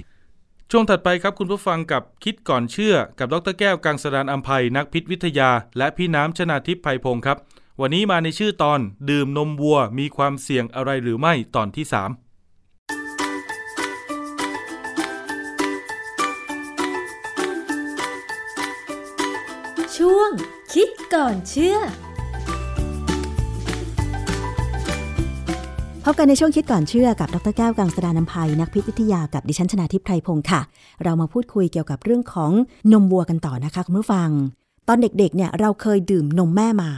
[0.72, 7.38] ช่วงถัดไปครับคุณผู้ฟังกับคิดก่อนเชื่อ กับดรแก้วกังสดานอัมภัยนักพิษวิทยา และพี่น้ำชนาทิพย์ไพพงศ์ครับ
[7.84, 11.94] วันนี้มาในชื่อตอนดื่มนมวัวมีความเสี่ยงอะไรหรือไม่ตอนที่ 3
[19.98, 20.30] ช่วง
[20.74, 21.78] คิดก่อนเชื่อ
[26.04, 30.62] พบกันในช่วงคิดก่อนเชื่อกับดรแก้วกังสดานนภัยนักพิษวิทยากับดิฉันชนาทิพย์ไพรพงศ์ค่ะ
[31.04, 32.52] เรามาพูดคุยเกี่ยวกับเรื่องของ
[32.92, 34.30] นมวัวกันต่อนะคะคุณผู้ฟัง
[34.88, 36.92] ตอนเด็กๆเนี่ยเราเคยดื่มนมแม่มา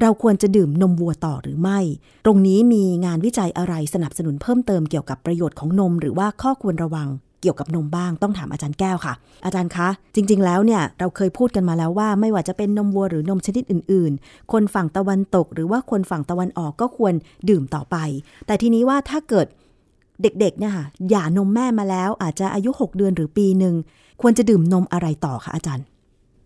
[0.00, 1.78] เราควรจะดื่มนมวัวต่อหรือไม่
[2.24, 7.08] ตรงนี้มีงานวิจัยอะไรสนับสนุนเพิ่มเติมเกี่ยวกับประโยชน์ของนม หรือว่าข้อควรระวัง
[7.42, 17.14] เกี่ยวกับนมบ้างต้องถามอาจารย์แก้วค่ะ อาจารย์คะ จริง ๆ แล้วเนี่ยเราเคยพูดกันมาแล้วว่าไม่ว่าจะเป็นนมวัวหรือนมชนิดอื่น ๆ คนฝั่งตะวันตก หรือว่าคนฝั่งตะวันออกก็ควร
[17.50, 17.96] ดื่มต่อไป
[18.46, 19.46] แต่ทีนี้ว่าถ้าเกิด
[20.22, 23.74] เด็กๆเนี่ยค่ะหย่านมแม่มาแล้ว อาจจะอายุ 6 เดือนหรือปีหนึ่ง
[24.22, 25.84] ควรจะดื่มนมอะไรต่อคะอาจารย์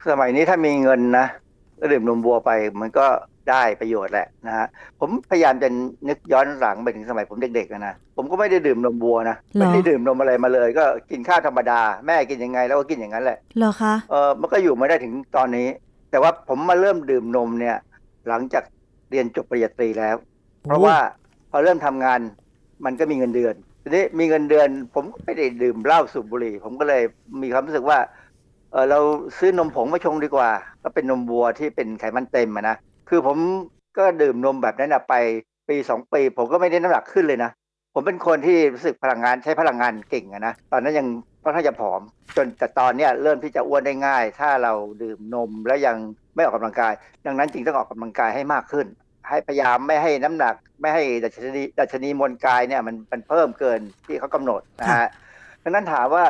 [0.08, 1.26] สมัยนี้ถ้ามีเงินนะ
[1.80, 3.06] ก็ดื่มนมวัวไป มันก็
[3.48, 4.66] ได้ประโยชน์แหละนะฮะ
[5.00, 5.68] ผมพยายามจะ
[6.08, 15.68] นึกย้อนหลังไปถึงสมัยผมเด็กๆอะนะผมก็ไม่ได้ดื่มนมวัวนะหรอไม่ได้ดื่มนมอะไรมาเลย ก็กินข้าวธรรมดา แม่กินยังไงแล้วก็กินอย่างนั้นแหละเหรอคะเออมันก็อยู่มาได้ถึงตอนนี้
[16.10, 17.76] แต่ว่าผมมาเริ่มดื่มนมเนี่ย
[18.28, 18.64] หลังจาก
[19.10, 20.16] เรียนจบปริญญาตรีแล้ว
[20.64, 20.96] เพราะว่า
[21.50, 22.20] พอเริ่มทำงาน
[22.84, 27.02] มันก็มีเงินเดือนทีนี้มีเงินเดือน ผมก็ไม่ได้ดื่มเหล้าสูบบุหรี่ ผมก็เลย
[27.42, 27.98] มีความรู้สึกว่า
[28.72, 28.98] เออเรา
[29.38, 30.50] ซื้อนมผงมาชงดีกว่า
[30.82, 32.76] ก็เป็นนมวัวที่เป็นไขมันเต็มอะนะ
[33.10, 33.38] คือผม
[33.98, 35.14] ก็ดื่มนมแบบนั้นนะไป
[35.68, 37.50] ปีสองปี ผมก็ไม่ได้น้ำหนักขึ้นเลยนะ
[37.94, 41.06] ผมเป็นคนที่รู้สึกพลังงานใช้พลังงานเก่งอะนะ ตอนนั้นยัง
[41.44, 42.00] ค่อนข้าจะผอม
[42.36, 45.96] จนแต่ตอนเนี้ยเริ่มที่จะอ้วนได้ง่าย ถ้าเราดื่มนมแล้วยัง
[46.34, 46.92] ไม่ออกกำลังกาย
[47.26, 48.86] ดังนั้นจึงต้องออกกำลังกายให้มากขึ้น
[49.28, 55.08] ให้พยายามไม่ให้น้ำหนัก ไม่ให้ดัชนีดัชนีมวลกายเนี่ยมันมันเพิ่มเกินที่เขากำหนดนะฮะ
[55.62, 56.24] ดังนั้นถามว่า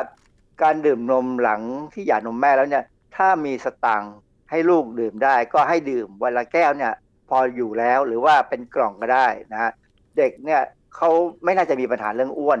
[0.63, 1.61] การดื่มนมหลัง
[1.93, 2.83] ที่หย่านมแม่แล้วเนี่ย
[3.15, 4.15] ถ้ามีสตังค์
[4.51, 6.93] ให้ลูกดื่มได้ ก็ให้ดื่มวันละแก้วเนี่ย
[7.29, 9.71] พออยู่แล้วหรือว่าเป็นกล่องก็ได้นะฮะ
[10.17, 10.61] เด็กเนี่ย
[10.95, 11.09] เขา
[11.43, 12.59] ไม่น่าจะมีปัญหาเรื่องอ้วน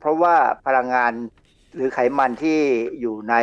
[0.00, 0.34] เพราะว่า
[0.66, 1.12] พลังงาน
[1.74, 2.58] หรือไขมันที่
[3.00, 3.34] อยู่ใน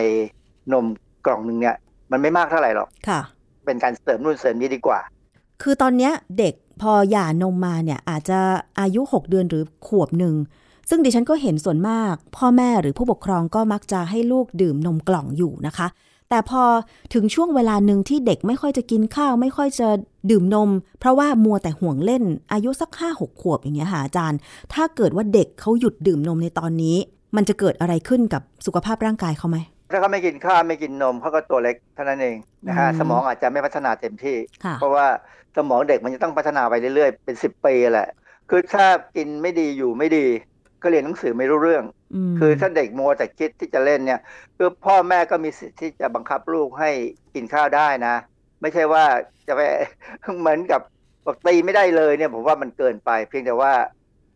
[0.73, 0.85] นม
[1.25, 1.75] กล่องหนึ่งเนี่ย
[2.11, 3.21] มันไม่มากเท่าไหร่หรอกค่ะ
[3.65, 4.99] เป็นการเสริมนู่นเสริมนี้ดีกว่า
[5.61, 8.39] คือตอนเนี้ยเด็กพอหย่านมมาเนี่ยอาจจะ
[8.79, 10.35] อายุ 6 เดือนหรือขวบหนึ่ง
[10.89, 15.87] ซึ่งดิฉันก็เห็นส่วนมาก พ่อแม่หรือผู้ปกครองก็มักจะให้ลูกดื่มนมกล่องอยู่นะคะ
[16.29, 16.63] แต่พอ
[17.13, 19.87] ถึงช่วงเวลาหนึ่งที่เด็กไม่ค่อยจะกินข้าว ไม่ค่อยจะ
[20.31, 20.69] ดื่มนม
[20.99, 22.23] เพราะว่ามัวแต่ห่วงเล่น
[22.53, 24.39] อายุสักห้าหกขวบอย่างเงี้ยค่ะอาจารย์
[24.73, 26.97] ถ้าเกิดว่าเด็กเขาหยุดดื่มนมในตอนนี้
[27.35, 29.57] มันจะเกิดอะไรขึ้นกับสุขภาพร่างกายเขาไหม
[29.91, 32.35] ถ้าเขาไม่กินข้าวไม่กินนมเขาก็ตัวเล็กเท่านั้นเอง
[32.67, 35.07] นะฮะอืมสมองอาจจะไม่พัฒนาเต็มที่ค่ะเพราะว่า
[35.57, 38.07] สมองเด็กมันจะต้องพัฒนาไปเรื่อยๆเป็นสิบปีแหละ
[38.49, 40.25] คือถ้ากินไม่ดีอยู่ไม่ดี
[40.83, 41.85] ก็เรียนหนังสือไม่รู้เรื่องม
[42.39, 44.19] คือถ้าเด็กมัวแต่คิดที่จะเล่นเนี่ย
[44.57, 46.89] คือพ่อแม่ก็มีสิทธิ์ที่จะบังคับลูกให้
[47.33, 48.15] กินข้าวได้นะ
[48.61, 49.03] ไม่ใช่ว่า
[49.47, 49.61] จะไป
[50.39, 50.81] เหมือนกับ
[51.25, 53.73] บอกตีไม่ได้เลยเนี่ยผมว่ามันเกินไป เพียงแต่ว่า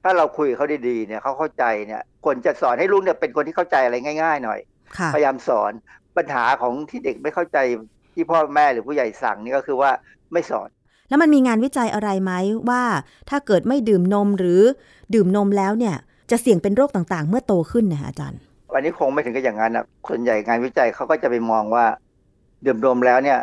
[0.03, 4.59] ถ้าเราคุยกับเขาดีๆเนี่ยเขาเข้าใจเนี่ยควรจะสอนให้ลูกเนี่ยเป็นคนที่เข้าใจอะไรง่าย ๆ หน่อย
[4.97, 5.71] ค่ะพยายามสอน
[6.17, 7.57] ปัญหาของที่เด็กไม่เข้าใจ
[8.13, 9.91] ที่พ่อแม่หรือผู้ใหญ่สั่งนี่ก็คือว่า
[10.33, 10.69] ไม่สอน
[11.09, 12.33] แล้วมันมีงานวิจัยอะไรไหม
[12.69, 12.83] ว่า
[13.29, 14.61] ถ้าเกิดไม่ดื่มนมหรือ
[15.13, 15.95] ดื่มนมแล้วเนี่ย
[16.31, 18.39] จะเสี่ยงเป็นโรคต่างๆ เมื่อโตขึ้นนะคะอาจารย์
[18.73, 21.85] วันนี้คงไม่ถึงกับอย่างนั้นนะส่วนใหญ่งานวิจัยเขาก็จะไปมองว่า
[22.65, 23.39] ดื่มนมแล้วเนี่ย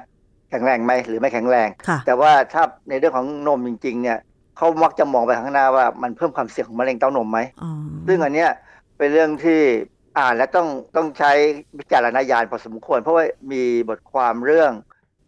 [0.51, 4.19] แข็งแรงไหมหรือไม่แข็งแรงค่ะแต่ว่าถ้าในเรื่องของนมจริง ๆ เนี่ย
[4.57, 7.71] เขามักจะมองไปข้างหน้าว่ามันเพิ่มความเสี่ยงของมะเร็งเต้านมไหมอ๋อ
[8.09, 8.51] ซึ่งอันเนี้ย
[8.99, 9.61] เป็นเรื่องที่
[10.19, 11.33] อ่านและต้องต้องใช้
[11.79, 14.73] วิจารณญาณพอสมควร เพราะว่ามีบทความเรื่อง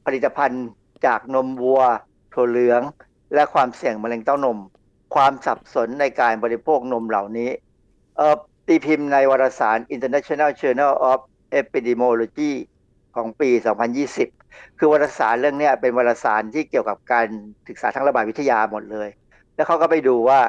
[0.06, 0.66] ผลิตภัณฑ์
[1.06, 1.82] จากนมวัว
[2.34, 2.82] ถั่วเหลือง
[3.34, 4.58] และความเสี่ยงมะเร็งเต้านม
[5.14, 7.50] ความสับสนในการบริโภคนมเหล่านี้
[8.16, 8.36] เออ
[8.66, 11.18] ตีพิมพ์ในวารสาร International Journal of
[11.60, 12.52] Epidemiology
[13.16, 13.50] ของปี
[14.14, 17.26] 2020 คือวารสารเรื่องนี้เป็นวารสารที่เกี่ยวกับการ
[17.68, 19.08] ศึกษาทางระบาดวิทยาหมดเลย
[19.54, 20.40] แล้วเขาก็ไปดูว่า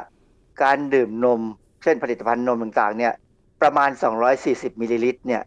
[0.63, 1.41] การดื่มนม
[1.83, 3.13] เช่นผลิตภัณฑ์นมต่างๆ เนี่ย
[3.61, 3.89] ประมาณ
[4.35, 5.41] 240 มิลลิลิตรเนี่ย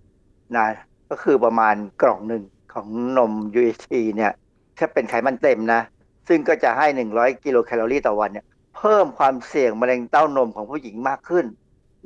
[0.56, 0.66] นะ
[1.10, 2.42] ก็คือประมาณกล่องหนึ่ง
[2.74, 2.88] ของ
[3.18, 4.32] นม UHT เนี่ย
[4.78, 5.80] ถ้าเป็นไขมันเต็มนะ
[6.28, 6.86] ซึ่งก็จะให้
[7.16, 8.46] 100 กิโลแคลอรี่ต่อวันเนี่ย
[8.86, 11.46] พิ่มความเสี่ยงมะเร็งเต้านมของผู้หญิงมากขึ้น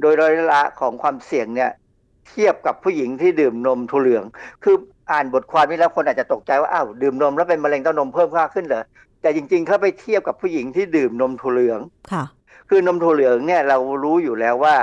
[0.00, 1.70] โดยร้อยละของความเสี่ยงเนี่ย
[2.28, 4.24] เทียบกับผู้หญิงที่ดื่มนมถั่วเหลือง
[4.64, 4.76] คือ
[5.10, 8.84] อ่านบทความนี้แล้วคนอาจจะตกใจว่าอ้าวดื่มนมแล้วเป็นมะเร็งเต้านมเพิ่มมากขึ้นเหรอ
[9.22, 11.80] แต่จริงๆเขาไปเทียบกับผู้หญิงที่ดื่มนมถั่วเหลือง
[12.12, 12.24] ค่ะ
[12.68, 14.76] คือนมถั่วเหลืองเนี่ยเรารู้อยู่แล้วว่า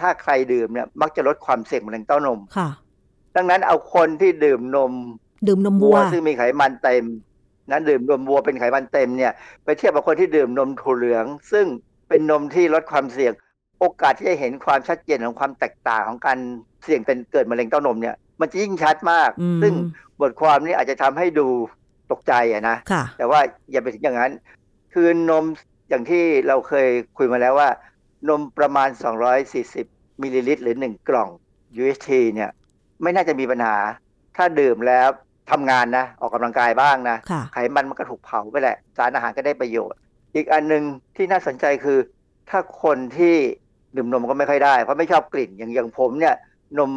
[0.00, 2.68] ถ้าใครดื่มเนี่ยมักจะลดความเสี่ยงมะเร็งเต้านมค่ะ
[3.36, 4.92] ดังนั้นเอาคนที่ดื่มนม
[5.46, 7.04] ดื่มนมวัวัววซึ่งมีไขมันเต็ม
[7.70, 9.32] นั้นดื่มนมวัวเป็นไขมันเต็มเนี่ย
[9.64, 11.66] ไปเทียบกับคนที่ดื่มนมถั่วเหลือง ซึ่ง
[12.08, 13.32] เป็นนมที่ลดความเสี่ยง
[13.80, 16.38] โอกาสที่จะเห็นความชัดเจนของความแตกต่างของการ
[16.84, 19.72] เสี่ยงเป็นเกิดมะเร็งเต้านมเนี่ยมันจะยิ่งชัดมากอืมซึ่ง
[20.20, 21.46] บทความนี้อาจจะทำให้ดู
[22.10, 23.40] ตกใจอะนะค่ะแต่ว่า
[23.70, 24.32] อย่าไปถึงอย่างนั้น
[24.94, 25.44] คือนม
[25.88, 27.68] อย่างที่เราเคยคุยมาแล้วว่า
[28.28, 28.88] นมประมาณ
[29.56, 31.28] 240มิลลิลิตรหรือ 1 กล่อง
[31.80, 32.50] UHT เนี่ย
[33.02, 33.76] ไม่น่าจะมีปัญหา
[34.36, 35.08] ถ้าดื่มแล้ว
[35.50, 39.98] ทำงานนะออกกำลังกายบ้างนะค่ะไขมันมันก็ถูกเผาไปแหละ สารอาหารก็ได้ประโยชน์
[40.34, 40.82] อีกอันหนึ่ง
[41.16, 41.98] ที่น่าสนใจคือ
[42.50, 43.34] ถ้าคนที่
[43.96, 46.34] ดื่มนมก็ไม่ค่อยได้ เพราะไม่ชอบกลิ่นอย่างอย่างผมเนี่ย
[46.78, 46.92] นม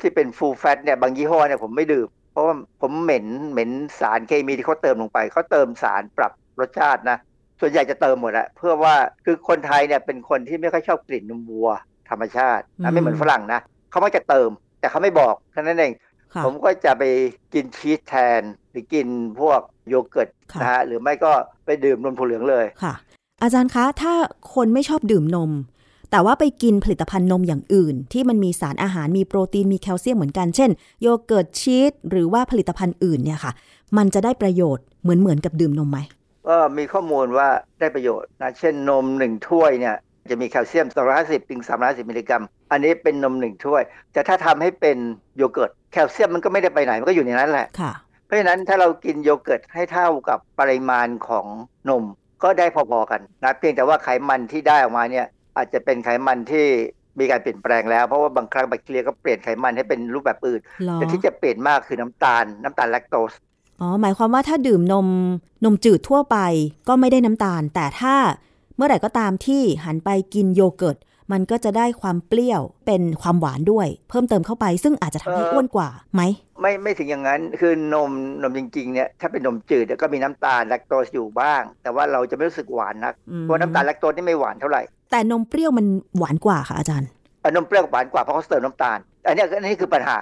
[0.00, 7.18] ที่เป็นฟูลแฟตเนี่ยบางยี่ห้อเนี่ยผมไม่ดื่ม เพราะว่าผมเหม็นเหม็นสารเคมีที่เขาเติมลงไปเขาเติมสารปรับรสชาตินะ
[7.60, 8.94] ส่วนใหญ่จะเติมหมดอะเพื่อว่า
[9.24, 11.68] คือคนไทยเนี่ยเป็นคนที่ไม่ค่อยชอบกลิ่นนมวัว
[12.10, 14.50] ธรรมชาติอืนะมไม่เหมือนฝรั่งนะเขามักจะเติม
[14.80, 16.11] แต่เขาไม่บอกแค่นั้นเองค่ะ
[16.46, 17.04] ผมก็จะไป
[17.54, 19.06] กินชีสแทน หรือกิน
[19.40, 21.32] พวกโยเกิร์ตค่ะนะฮะหรือไม่ก็
[21.64, 22.94] ไปดื่มนมถั่วเหลืองเลยค่ะ
[23.42, 24.14] อาจารย์คะถ้า
[24.54, 25.50] คนไม่ชอบดื่มนม
[26.10, 30.70] แต่ว่าไปกินผลิตภัณฑ์นมอย่างอื่น ที่มันมีสารอาหารมีโปรตีนมีแคลเซียมเหมือนกันเช่น
[31.02, 33.52] โยเกิร์ตชีสหรือว่าผลิตภัณฑ์อื่นเนี่ยค่ะ
[33.96, 35.98] มันจะได้ประโยชน์เหมือนเหมือนกับดื่มนมไหม
[36.48, 37.48] ก็มีข้อมูลว่า
[37.80, 39.96] ได้ประโยชน์นะเช่นนมหนึ่งถ้วยเนี่ย
[40.30, 40.86] จะมีแคลเซียม
[41.18, 42.42] 250ถึง350 มิลลิกรัม
[42.72, 44.96] อันนี้เป็นนมหนึ่งถ้วย แต่ถ้าทำให้เป็น
[45.36, 47.92] โยเกิร์ตแคลเซียมมันก็ไม่ได้ไปไหน มันก็อยู่ในนั้นแหละค่ะ
[48.26, 51.46] เพราะฉะนั้นถ้าเรากินโยเกิร์ตให้เท่ากับปริมาณของ
[51.88, 52.04] นม
[52.42, 56.66] ก็ได้พอๆกันนะเพียงแต่ว่าไขมันที่ได้ออกมาเนี่ยอาจจะเป็นไขมันที่
[57.18, 63.32] มีการเปลี่ยนแปลงแล้ว เพราะว่าบางครั้งแบคทีเรียก็เปลี่ยนไขมันให้เป็นรูปแบบอื่นหรอแต่ที่จะเปลี่ยนมากคือน้ำตาล น้ำตาลแลคโตส
[63.80, 65.08] อ๋อหมายความว่าถ้าดื่มนม
[65.64, 66.36] นมจืดทั่วไป
[66.88, 68.14] ก็ไม่ได้น้ำตาล แต่ถ้า
[68.76, 70.98] เมื่อไหร่ก็ตามที่หันไปกินโยเกิร์ต
[71.32, 76.22] มันก็จะได้ความเปรี้ยวเป็นความหวานด้วย เพิ่มเติมเข้าไป ซึ่งอาจจะทำให้เอ่ออ้วนกว่าไหม
[76.60, 78.10] ไม่ไม่ถึงอย่างนั้นคือนม
[78.42, 85.86] นมจริงๆเนี่ยถ้าเป็นนมจืดเนี่ยก็มีน้ำตาลแลคโตสอยู่บ้าง แต่ว่าเราจะไม่รู้สึกหวานนักอืมเพราะน้ำตาลแลคโตสนี่ไม่หวานเท่าไหร่ แต่นมเปรี้ยวมัน
[86.18, 87.08] หวานกว่าค่ะอาจารย์
[87.42, 90.18] อะนมเปรี้ยวหวานกว่าเพราะเขาเติมน้ำตาล อันเนี้ยอันนี้คือปัญหา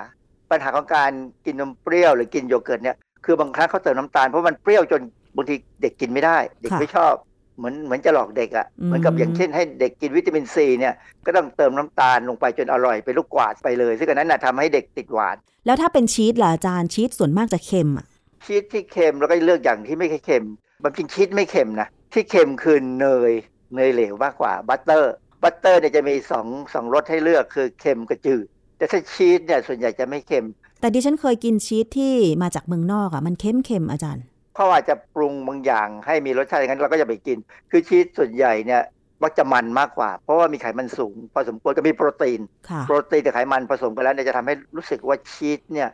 [0.51, 1.11] ปัญหาของการ
[1.47, 5.01] กินนมเปรี้ยวหรือกินโยเกิร์ตเนี่ยคือบางครั้งเขาเติมน้ำตาลเพราะมันเปรี้ยวจน
[5.37, 7.15] บางทีเด็กกินไม่ได้ เด็กค่ะไม่ชอบ
[7.61, 10.95] เหมือนเหมือนจะหลอกเด็กอะ่ะอืมเหมือนกับอย่างเช่นให้เด็กกินวิตามินซีเนี่ย
[11.27, 15.37] ก็ต้องเติมน้ำตาลลงไปจนอร่อยเป็นลูกกวาดไปเลย ซึ่งอันนั้นน่ะทำให้เด็กติดหวาน
[15.67, 18.07] แล้วถ้าเป็นชีสล่ะอาจารย์ชีสส่วนมากจะเค็มอะ
[18.45, 20.47] ชีสที่เค็มแล้วก็เลือกอย่างที่ไม่เค็ม
[20.83, 23.33] บางจริงชีสไม่เค็มนะที่เค็มคือเนย
[23.77, 28.47] เนยเหลวมากกว่า butter butter เนี่ยจะมีสองสองรสให้เลือกคือเค็มกับจืด
[28.79, 30.47] แต่ถ้าชีสเนี่ยส่วนใหญ่จะไม่เค็ม
[30.81, 37.39] แต่ดิฉันเคยกินชีสที่มาจากเมืองนอกอะมันเค็มเค็มๆอาจารย์ เขาอาจจะปรุงบางอย่างให้มีรสชาติอย่างนั้นเราก็จะไปกิน
[37.71, 38.83] คือชีสส่วนใหญ่เนี่ย
[39.23, 42.41] มักจะมันมากกว่า เพราะว่ามีไขมันสูงพอสมควรก็มีโปรตีน
[42.71, 45.89] ค่ะโปรตีนกับไขมันผสมกันแล้วเนี่ยจะทำให้รู้สึกว่าชีสเนี่ย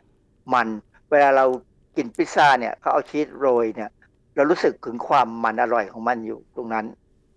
[0.53, 0.67] มัน
[1.11, 1.45] เวลาเรา
[1.95, 3.89] กินพิซซ่าเนี่ยเขาเอาชีสโรยเนี่ย
[4.35, 6.85] เรารู้สึกถึงความมันอร่อยของมันอยู่ตรงนั้น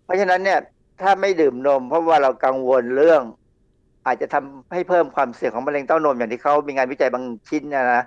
[0.05, 0.59] เพราะฉะนั้นเนี่ย
[1.03, 3.23] ถ้าไม่ดื่มนม เพราะว่าเรากังวลเรื่อง
[4.07, 8.05] อาจจะทำให้เพิ่มความเสี่ยงของมะเร็งเต้านมอย่างที่เขามีงานวิจัยบางชิ้นเนยนะ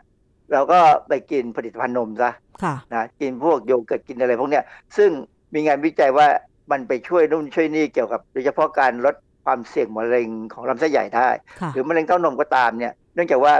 [0.52, 2.32] เราก็ไปกินผลิตภัณฑ์นมซะ
[2.64, 4.64] ค่ะนะกินพวกโยเกิร์ตกินอะไรพวกเนี้ย
[4.98, 5.10] ซึ่ง
[5.54, 6.28] มีงานวิจัยว่า
[6.72, 9.16] มันไปช่วยนู่นช่วยนี่เกี่ยวกับโดยเฉพาะการลด
[9.46, 11.30] ความเสี่ยงมะเร็งของลำไส้ใหญ่ได้
[11.62, 13.54] ค่ะหรือมะเร็งเต้านมก็ตามเนี่ยเนื่องจากว่า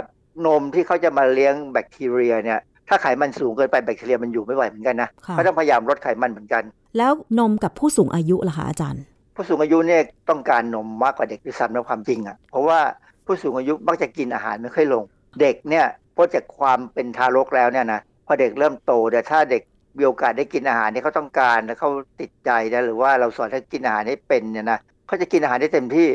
[0.46, 6.62] นมที่เขาจะมาเลี้ยงแบคทีเรียเนี่ยถ้าไขมันสูงเกินไปแบคทีเรียมันอยู่ไม่ไหวเหมือนกันนะค่ะเขาต้องพยายามลดไขมันเหมือนกัน
[6.98, 9.02] แล้วนมกับผู้สูงอายุล่ะคะอาจารย์
[9.34, 12.78] ผู้สูงอายุเนี่ยต้องการนมมากกว่าเด็กด้วยซ้ำนะความจริงอะเพราะว่า
[13.26, 15.02] ผู้สูงอายุมักจะกินอาหารไม่ค่อยลง
[15.40, 19.62] เด็กเนี่ย เพราะจากความเป็นทารกแล้วเนี่ยนะพอเด็กเริ่มโตแต่ยถ้าเด็ก
[19.98, 21.90] มีโอกาสได้กินอาหารที่เขาต้องการและเขา
[22.20, 26.08] ติดใจนะหรือว่าเราสอนให้กินอาหารให้เป็นเนี่ยนะเขาจะกินอาหารได้เต็มที่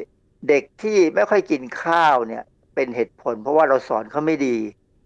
[0.50, 2.44] เด็กที่ไม่ค่อยกินข้าวเนี่ย
[2.76, 4.58] เป็นเหตุผล เพราะว่าเราสอนเขาไม่ดี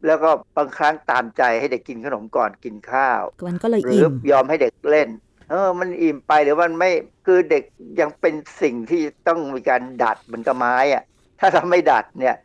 [0.06, 5.10] แล้วก็บางครั้งตามใจให้เด็กกินขนมก่อนกินข้าวมันก็เลยหรือิ่อมยอมให้เด็กเล่น
[5.50, 6.92] เออมันอิ่มไปหรือมันไม่
[7.26, 7.64] คือเด็ก
[8.00, 11.04] ยังเป็นสิ่งที่ต้องมีการดัดเหมือนกับไม้อะ
[11.40, 12.36] ถ้าเราไม่ดัดเนี่ย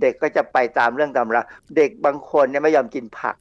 [0.00, 1.44] เด็กก็จะไปตามเรื่องตามราว
[1.76, 3.36] เด็กบางคนเนี่ยไม่ยอมกินผัก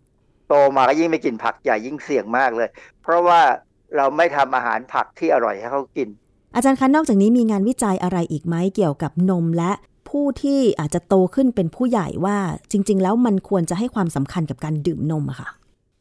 [0.48, 2.70] โตมาก็ยิ่งไม่กินผักใหญ่ยิ่งเสี่ยงมากเลย
[3.04, 3.40] เพราะว่า
[3.96, 6.08] เราไม่ทำอาหารผักที่อร่อยให้เขากิน
[6.56, 9.72] อาจารย์คะนอกจากนี้มีงานวิจัยอะไรอีกไหมเกี่ยวกับนมและ
[10.10, 12.38] ผู้ที่อาจจะโตขึ้นเป็นผู้ใหญ่ว่า
[12.72, 15.50] จริง ๆ แล้วมันควรจะให้ความสำคัญกับการดื่มนมอะค่ะ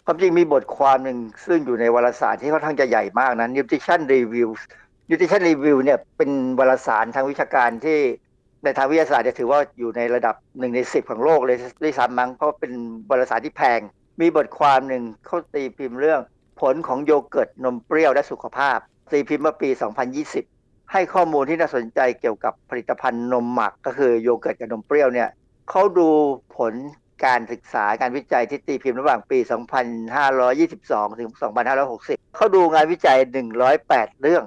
[0.07, 4.61] ความจริงมีบทความหนึ่งซึ่งอยู่ในวารสารที่ค่อนข้างจะใหญ่มากนะ Nutrition Reviews
[5.09, 7.99] Nutrition Review เนี่ยเป็นวารสารทางวิชาการที่
[8.65, 12.73] ในทางวิทยาศาสตร์จะถือว่าอยู่ในระดับหนึ่งในสิบของโลกเลยด้วยซ้ำมั้งเพราะเป็น
[13.11, 13.81] วารสารที่แพง
[14.21, 16.21] มีบทความหนึ่งเขาตีพิมพ์เรื่อง
[16.61, 18.79] ผลของโยเกิร์ตนมเปรี้ยวและสุขภาพ
[19.13, 19.69] ตีพิมพ์เมื่อปี
[20.31, 25.29] 2020 ให้ข้อมูลที่น่าสนใจเกี่ยวกับผลิตภัณฑ์นมหมักก็คือโยเกิร์ตกับนมเปรี้ยวเนี่ย
[25.71, 26.09] เขาดู
[26.57, 26.75] ผล
[27.25, 29.39] การศึกษาการวิจัยที่ตีพิมพ์ระหว่างปี
[30.09, 31.31] 2522 ถึง
[31.83, 33.19] 2560 เขาดูงานวิจัย
[33.71, 34.45] 108 เรื่อง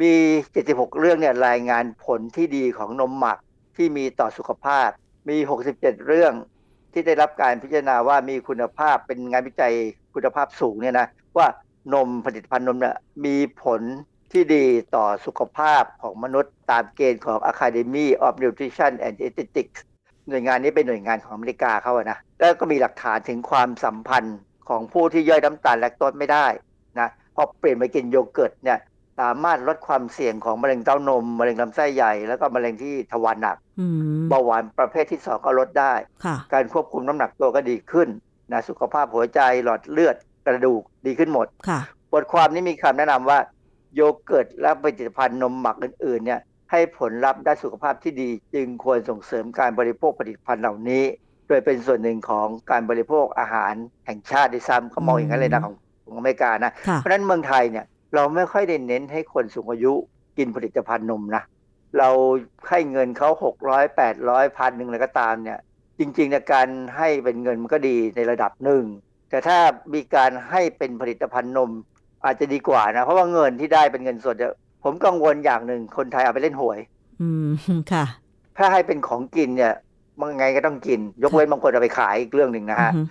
[0.00, 0.12] มี
[0.54, 3.38] 76 เรื่องเนี่ยรายงานผลที่ดีของนมหมัก
[3.80, 4.88] ที่มีต่อสุขภาพ
[5.28, 5.36] มี
[5.72, 6.32] 67 เรื่อง
[6.92, 9.74] ที่ได้รับการพิจารณาว่ามีคุณภาพเป็นงานวิจัย
[10.14, 11.06] คุณภาพสูงเนี่ยนะ
[11.36, 11.46] ว่า
[11.94, 13.80] นมผลิตภัณฑ์นมเนี่ยมีผล
[14.32, 14.64] ที่ดี
[14.94, 19.80] ต่อสุขภาพของมนุษย์ตามเกณฑ์ของ Academy of Nutrition and Aesthetics
[20.28, 26.46] หน่วยงานนี้เป็นหน่วยงานของอเมริกาเขาอะนะแล้วก็มีหลักฐานถึงความสัมพันธ์ของผู้ที่ย่อยน้ำตาลแลคโตสไม่ได้
[27.00, 28.78] นะพอเปลี่ยนมากินโยเกิร์ตเนี่ย
[29.20, 33.86] สามารถลดความเสี่ยงของมะเร็งเต้านม มะเร็งลำไส้ใหญ่ แล้วก็มะเร็งที่ทวารหนักอื
[34.20, 35.94] มเบาหวานประเภทที่สองก็ลดได้
[36.24, 38.08] ค่ะการควบคุมน้ำหนักตัวก็ดีขึ้น
[38.52, 40.16] นะสุขภาพหัวใจหลอดเลือด
[40.46, 41.80] กระดูกดีขึ้นหมดค่ะ
[42.12, 43.38] บทความนี้มีคำแนะนำว่า
[43.94, 46.40] โยเกิร์ตและผลิตภัณฑ์นมหมักอื่นๆเนี่ย
[46.70, 51.04] ให้ผลลัพธ์ด้านสุขภาพที่ดี จึงควรส่งเสริมการบริโภคผลิตภัณฑ์เหล่านี้
[51.48, 53.74] โดยเป็นส่วนหนึ่งของการบริโภคอาหาร
[54.06, 59.92] แห่งชาติด้วยซ้ำเขามองอย่างนั้นเลยนะของของอเมริกานะค่ะเพราะฉะนั้นเมืองไทยเนี่ย เราไม่ค่อยได้เน้นให้คนสูงอายุ
[60.38, 61.42] กินผลิตภัณฑ์นมนะ
[61.98, 62.08] เรา
[62.68, 65.58] ให้เงินเขาหกร้อยแปดร้อยพันหนึ่งอะไรก็ตามเนี่ย
[65.98, 68.84] จริงๆในยการให้เป็นเงินมันก็ดีในระดับหนึ่ง
[69.30, 69.58] แต่ถ้า
[69.94, 71.70] มีการให้เป็นผลิตภัณฑ์นม
[72.24, 74.52] อาจจะดีกว่านะ เพราะว่าเงินที่ได้เป็นเงินสดเนี่ย
[74.84, 76.78] ผมกังวลอย่างหนึ่งคนไทยเอาไปเล่นหวย
[77.20, 77.48] อืม
[77.92, 78.04] ค่ะ
[78.58, 79.74] ถ้าให้เป็นของกินเนี่ย
[80.20, 83.02] มันไงก็ต้องกิน ยกเว้นบางคนเอาไปขายอีกเรื่องหนึ่งนะฮะอือฮึ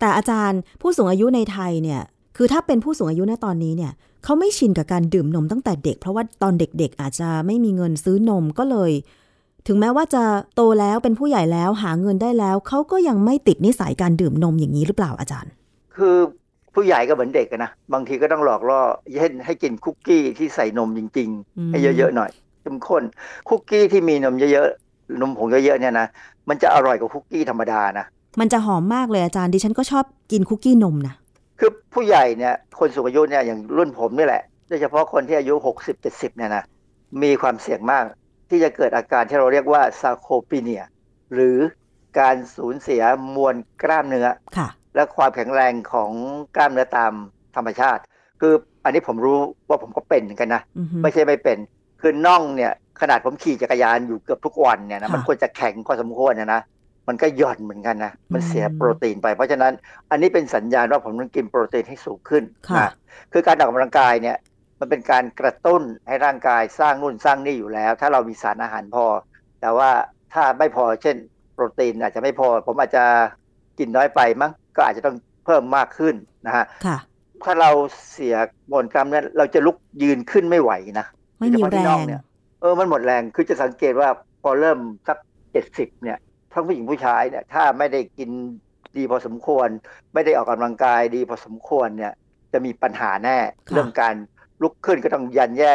[0.00, 2.02] แต่อาจารย์ผู้สูงอายุในไทยเนี่ย
[2.36, 3.92] คือถ้าเป็นผู้สูงอายุณตอนนี้เนี่ย
[4.24, 8.92] เขาไม่ชินกับการดื่มนมตั้งแต่เด็ก เพราะว่าตอนเด็กๆ อาจจะไม่มีเงินซื้อนมก็เลย
[9.66, 10.24] ถึงแม้ว่าจะ
[10.54, 15.52] โตแล้วเป็นผู้ใหญ่แล้วหาเงินได้แล้วเขาก็ยังไม่ติดนิสัยการดื่มนมอย่างนี้หรือเปล่าอาจารย์
[15.96, 16.16] คือ
[16.74, 18.80] ผู้ใหญ่ก็เหมือนเด็กอะนะบางทีก็ต้องหลอกล่อ
[19.20, 21.28] เช่นให้กินคุกกี้ที่ใส่นมจริง
[21.58, 22.30] อืมๆให้เยอะๆหน่อย
[22.62, 23.02] เข้มข้น
[23.48, 26.06] คุกกี้ที่มีนมเยอะๆนมผงเยอะๆเนี่ยนะ
[26.48, 28.06] มันจะอร่อยกว่าคุกกี้ธรรมดานะ
[28.40, 31.14] มันจะหอมมากเลยอาจารย์ดิฉันก็ชอบกินคุกกี้นมนะ
[31.66, 36.64] คือผู้ใหญ่เนี่ยคนสูงอายุเนี่ยอย่างรุ่นผมนี่แหละโดยเฉพาะคนที่อายุหกสิบเจ็ดสิบเนี่ยนะ
[37.22, 38.04] มีความเสี่ยงมาก
[38.50, 40.82] ที่จะเกิดอาการที่เราเรียกว่าซาโคปีเนีย
[41.34, 41.56] หรือ
[42.18, 43.02] การสูญเสีย
[43.34, 46.10] มวลกล้ามเนื้อค่ะและความแข็งแรงของ
[46.56, 47.12] กล้ามเนื้อตาม
[47.56, 48.02] ธรรมชาติ
[48.40, 48.54] คือ
[48.84, 49.38] อันนี้ผมรู้
[49.68, 51.58] ว่าผมก็เป็นเหมือนกันนะอือฮึไม่ใช่ไม่เป็น
[52.00, 56.60] คือน่องเนี่ยขนาดผมขี่จักรยานอยู่เกือบทุกวันเนี่ยนะค่ะมันควรจะแข็งพอสมควรนะนะ
[57.08, 59.72] มันก็หย่อนเหมือนกันนะ มันเสียอืมโปรตีนไป เพราะฉะนั้น
[60.10, 62.90] อันนี้เป็นสัญญาณว่าผมต้องกินโปรตีนให้สูงขึ้นค่ะนะ
[63.32, 64.36] คือการออกกำลังกายเนี่ย
[64.80, 69.04] มันเป็นการกระตุ้นให้ร่างกายสร้างนู่นสร้างนี่อยู่แล้ว ถ้าเรามีสารอาหารพอ
[69.60, 69.90] แต่ว่า
[70.32, 71.16] ถ้าไม่พอเช่น
[71.54, 73.04] โปรตีนอาจจะไม่พอ ผมอาจจะ
[73.78, 76.14] กินน้อยไปมั้งก็อาจจะต้องเพิ่มมากขึ้น
[76.46, 76.98] นะฮะค่ะ
[77.44, 77.70] ถ้าเรา
[78.12, 78.34] เสีย
[78.70, 81.06] มวลกล้ามเนื้อเราจะลุกยืนขึ้นไม่ไหวนะ
[81.40, 82.22] ไม่มีโดยเฉพาะที่แรน่องงเนี่ย
[82.60, 84.08] เออมันหมดแรงคือจะสังเกตว่า
[84.42, 84.78] พอเริ่ม
[85.08, 85.18] สัก
[85.52, 86.18] เจ็ดสิบเนี่ย
[86.54, 88.30] ทั้งผู้หญิงผู้ชายเนี่ยถ้าไม่ได้กิน
[88.96, 89.68] ดีพอสมควร
[90.14, 92.12] ไม่ได้ออกกำลังกายดีพอสมควรเนี่ย
[92.52, 94.14] จะมีปัญหาแน่ค่ะเรื่องการ
[94.62, 95.70] ลุกขึ้นก็ต้องยันแย่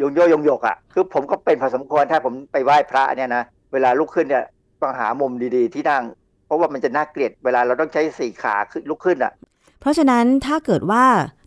[0.00, 4.44] ยงโยยงโยกอะคือผมก็เป็นพอสมควรถ้าผมไปไหว้พระเนี่ยนะเวลาลุกขึ้นเนี่ย
[4.82, 6.04] ต้องหามุมดีๆ ที่นั่ง
[6.46, 9.32] เพราะว่ามันจะน่าเกลียดเวลาเราต้องใช้สี่ขาขึ้นลุกขึ้นอะ
[9.80, 11.04] เพราะฉะนั้นถ้าเกิดว่า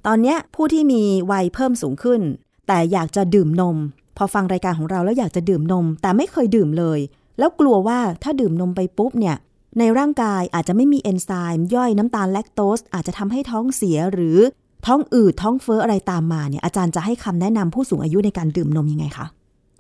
[0.08, 2.22] ตอนเนี้ยผู้ที่มีวัยเพิ่มสูงขึ้น
[2.68, 3.78] แต่อยากจะดื่มนม
[4.18, 7.00] พอฟังรายการของเราแล้วอยากจะดื่มนม แต่ไม่เคยดื่มเลย
[7.40, 9.36] แล้วกลัวว่าถ้าดื่มนมไปปุ๊บเนี่ย
[9.80, 14.38] ในร่างกายอาจจะไม่มีเอนไซม์ย่อยน้ำตาลแลคโตส อาจจะทำให้ท้องเสียหรือ
[14.86, 19.28] ท้องอืดท้องเฟ้ออะไรตามมาเนี่ยอาจารย์จะให้คำแนะนำผู้สูงอายุในการดื่มนมยังไงคะ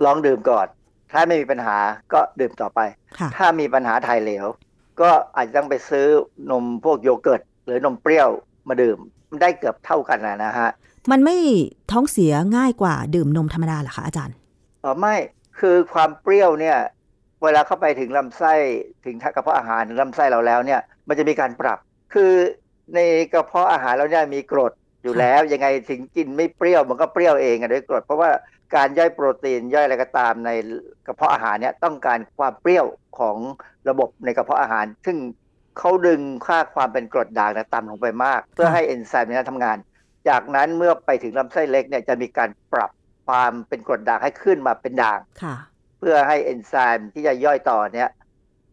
[0.05, 0.67] ลองดื่มก่อน
[1.11, 1.77] ถ้าไม่มีปัญหา
[2.13, 2.79] ก็ดื่มต่อไป
[3.19, 4.45] ค่ะถ้ามีปัญหาถ่ายเหลว
[5.01, 6.05] ก็อาจจะต้องไปซื้อ
[6.51, 8.29] นมพวกโยเกิร์ต หรือนมเปรี้ยว
[8.67, 8.97] มาดื่ม
[9.29, 10.69] มันได้เกือบเท่ากันนะนะฮะ
[11.11, 11.35] มันไม่
[11.91, 14.35] ท้องเสียง่ายกว่าดื่มนมธรรมดาเหรอคะอาจารย์
[14.81, 15.15] เออไม่
[15.59, 16.77] คือความเปรี้ยวเนี่ย
[17.43, 18.53] เวลาเข้าไปถึงลำไส้
[19.05, 21.79] ถึงกระเพาะอาหารถึงลำไส้เราแล้วเนี่ย มันจะมีการปรับ
[22.13, 22.33] คือ
[22.95, 22.99] ใน
[23.33, 24.71] กระเพาะอาหารเราเนี่ยมีกรด
[25.03, 28.29] อยู่แล้วยังไงถึงกินไม่เปรี้ยวมันก็เปรี้ยวเองอะด้วยกรด เพราะว่า
[28.75, 30.49] การย่อยโปรตีนย่อยอะไรก็ตามใน
[31.07, 32.85] กระเพาะอาหารเนี่ยต้องการความเปรี้ยว
[33.19, 33.38] ของ
[33.89, 35.17] ระบบในกระเพาะอาหาร ซึ่ง
[35.77, 39.77] เขาดึงค่าความเป็นกรดด่างเนี่ยต่ำลงไปมาก เพื่อให้เอนไซม์ในนั้นทำงาน
[40.29, 42.91] จากนั้นเมื่อไปถึงลำไส้เล็กเนี่ยจะมีการปรับ
[43.27, 45.55] ความเป็นกรดด่างให้ขึ้นมาเป็นด่างค่ะ
[45.99, 48.09] เพื่อให้เอนไซม์ที่จะย่อยต่อเนี่ย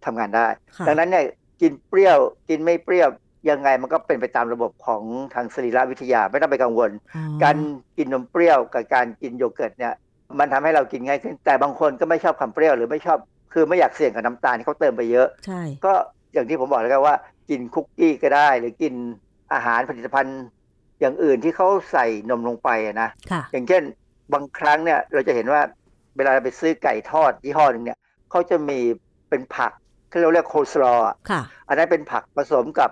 [0.04, 0.46] ทำงานได้
[0.76, 1.24] ค่ะดังนั้นเนี่ย
[1.60, 2.18] กินเปรี้ยว
[2.48, 3.08] กินไม่เปรี้ยว
[3.50, 5.02] ยังไงมันก็เป็นไปตามระบบของ
[5.34, 7.56] ทางสรีรวิทยาไม่ต้องไปกังวลอ๋อการ
[7.98, 9.94] กินนมเปรี้ยวกับการกินโยเกิร์ตเนี่ย
[10.38, 13.18] มันทำให้เรากินง่ายขึ้นแต่บางคนก็ไม่ชอบความเปรี้ยวหรือไม่ชอบ
[13.52, 15.92] คือไม่อยากเสี่ยงกับน้ำตาลที่เขาเติมไปเยอะใช่ก็
[16.32, 17.16] อย่างที่ผมบอกแล้วกันว่า
[17.50, 18.94] กินคุกกี้ก็ได้ หรือกิน
[19.52, 20.40] อาหารผลิตภัณฑ์
[21.00, 23.82] อย่างอื่นที่เขาใส่นมลงไปอะนะค่ะอย่างเช่น
[24.32, 25.60] บางครั้งเนี่ยเราจะเห็นว่า
[26.16, 27.98] เวลาเราไปซื้อไก่ทอดยี่ห้อหนึ่งเนี่ย
[28.30, 28.78] เขาจะมี
[29.30, 29.72] เป็นผัก
[30.10, 30.94] ที่เราเรียกโคสลอ
[31.30, 32.90] ค่ะอันนั้นเป็นผักผสมกับ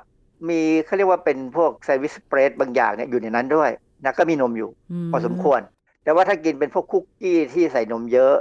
[0.49, 3.71] มีเขาเรียกว่าเป็นพวกแซนด์วิชสเปรดบางอย่างเนี่ยอยู่ในนั้นด้วย
[4.05, 4.71] นะก็มีนมอยู่
[5.13, 5.61] พอสมควร
[6.05, 8.35] แต่ว่าถ้ากินเป็นพวกคุกกี้ที่ใส่นมเยอะ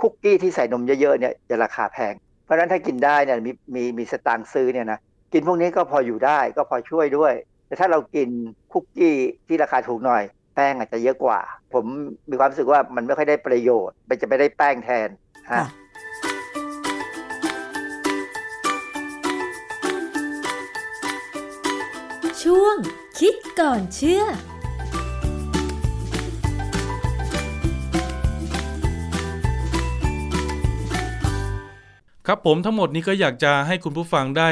[0.00, 2.14] คุกกี้ที่ใส่นมเยอะๆเนี่ยจะราคาแพง
[2.44, 4.98] เพราะฉะนั้นถ้ากินได้เนี่ยมีมีมีสตางค์ซื้อเนี่ยนะ
[5.32, 7.32] กินพวกนี้ก็พออยู่ได้ก็พอช่วยด้วย
[7.66, 8.28] แต่ถ้าเรากิน
[8.72, 9.14] คุกกี้
[9.46, 10.22] ที่ราคาถูกหน่อย
[10.60, 11.40] แป้งอาจจะเยอะกว่า
[11.74, 11.84] ผม
[12.30, 15.08] มีความรู้สึกว่ามันไม่ค่อยได้ประโยชน์มันจะไม่ได้แป้งแทน
[15.50, 15.66] ฮะค่ะ
[22.42, 22.76] ช่วง
[23.18, 24.24] คิดก่อนเชื่อ
[32.26, 34.50] ครับผมทั้งหมดนี้ก็อยากจะให้คุณผู้ฟังได้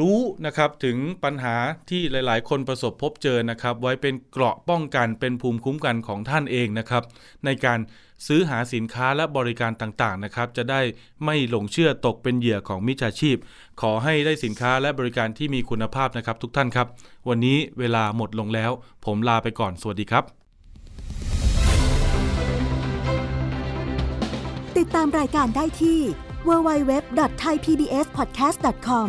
[0.00, 1.56] รู้นะครับถึงปัญหา
[1.90, 7.02] ที่หลาย ๆ คนประสบพบเจอนะครับ ไว้เป็นเกราะป้องกันเป็นภูมิคุ้มกันของท่านเองนะครับ
[7.44, 7.78] ในการ
[8.26, 10.80] ซื้อหาสินค้าและบริการต่าง ๆ นะครับ จะได้
[11.24, 13.36] ไม่หลงเชื่อตกเป็นเหยื่อของมิจฉาชีพ
[13.80, 16.86] ขอให้ได้สินค้าและบริการที่มีคุณภาพนะครับ ทุกท่านครับ
[17.28, 18.70] วันนี้เวลาหมดลงแล้ว
[19.04, 20.24] ผมลาไปก่อนสวัสดีครับ
[24.78, 25.98] ติดตามรายการได้ที่
[26.48, 29.08] www.thaipbspodcast.com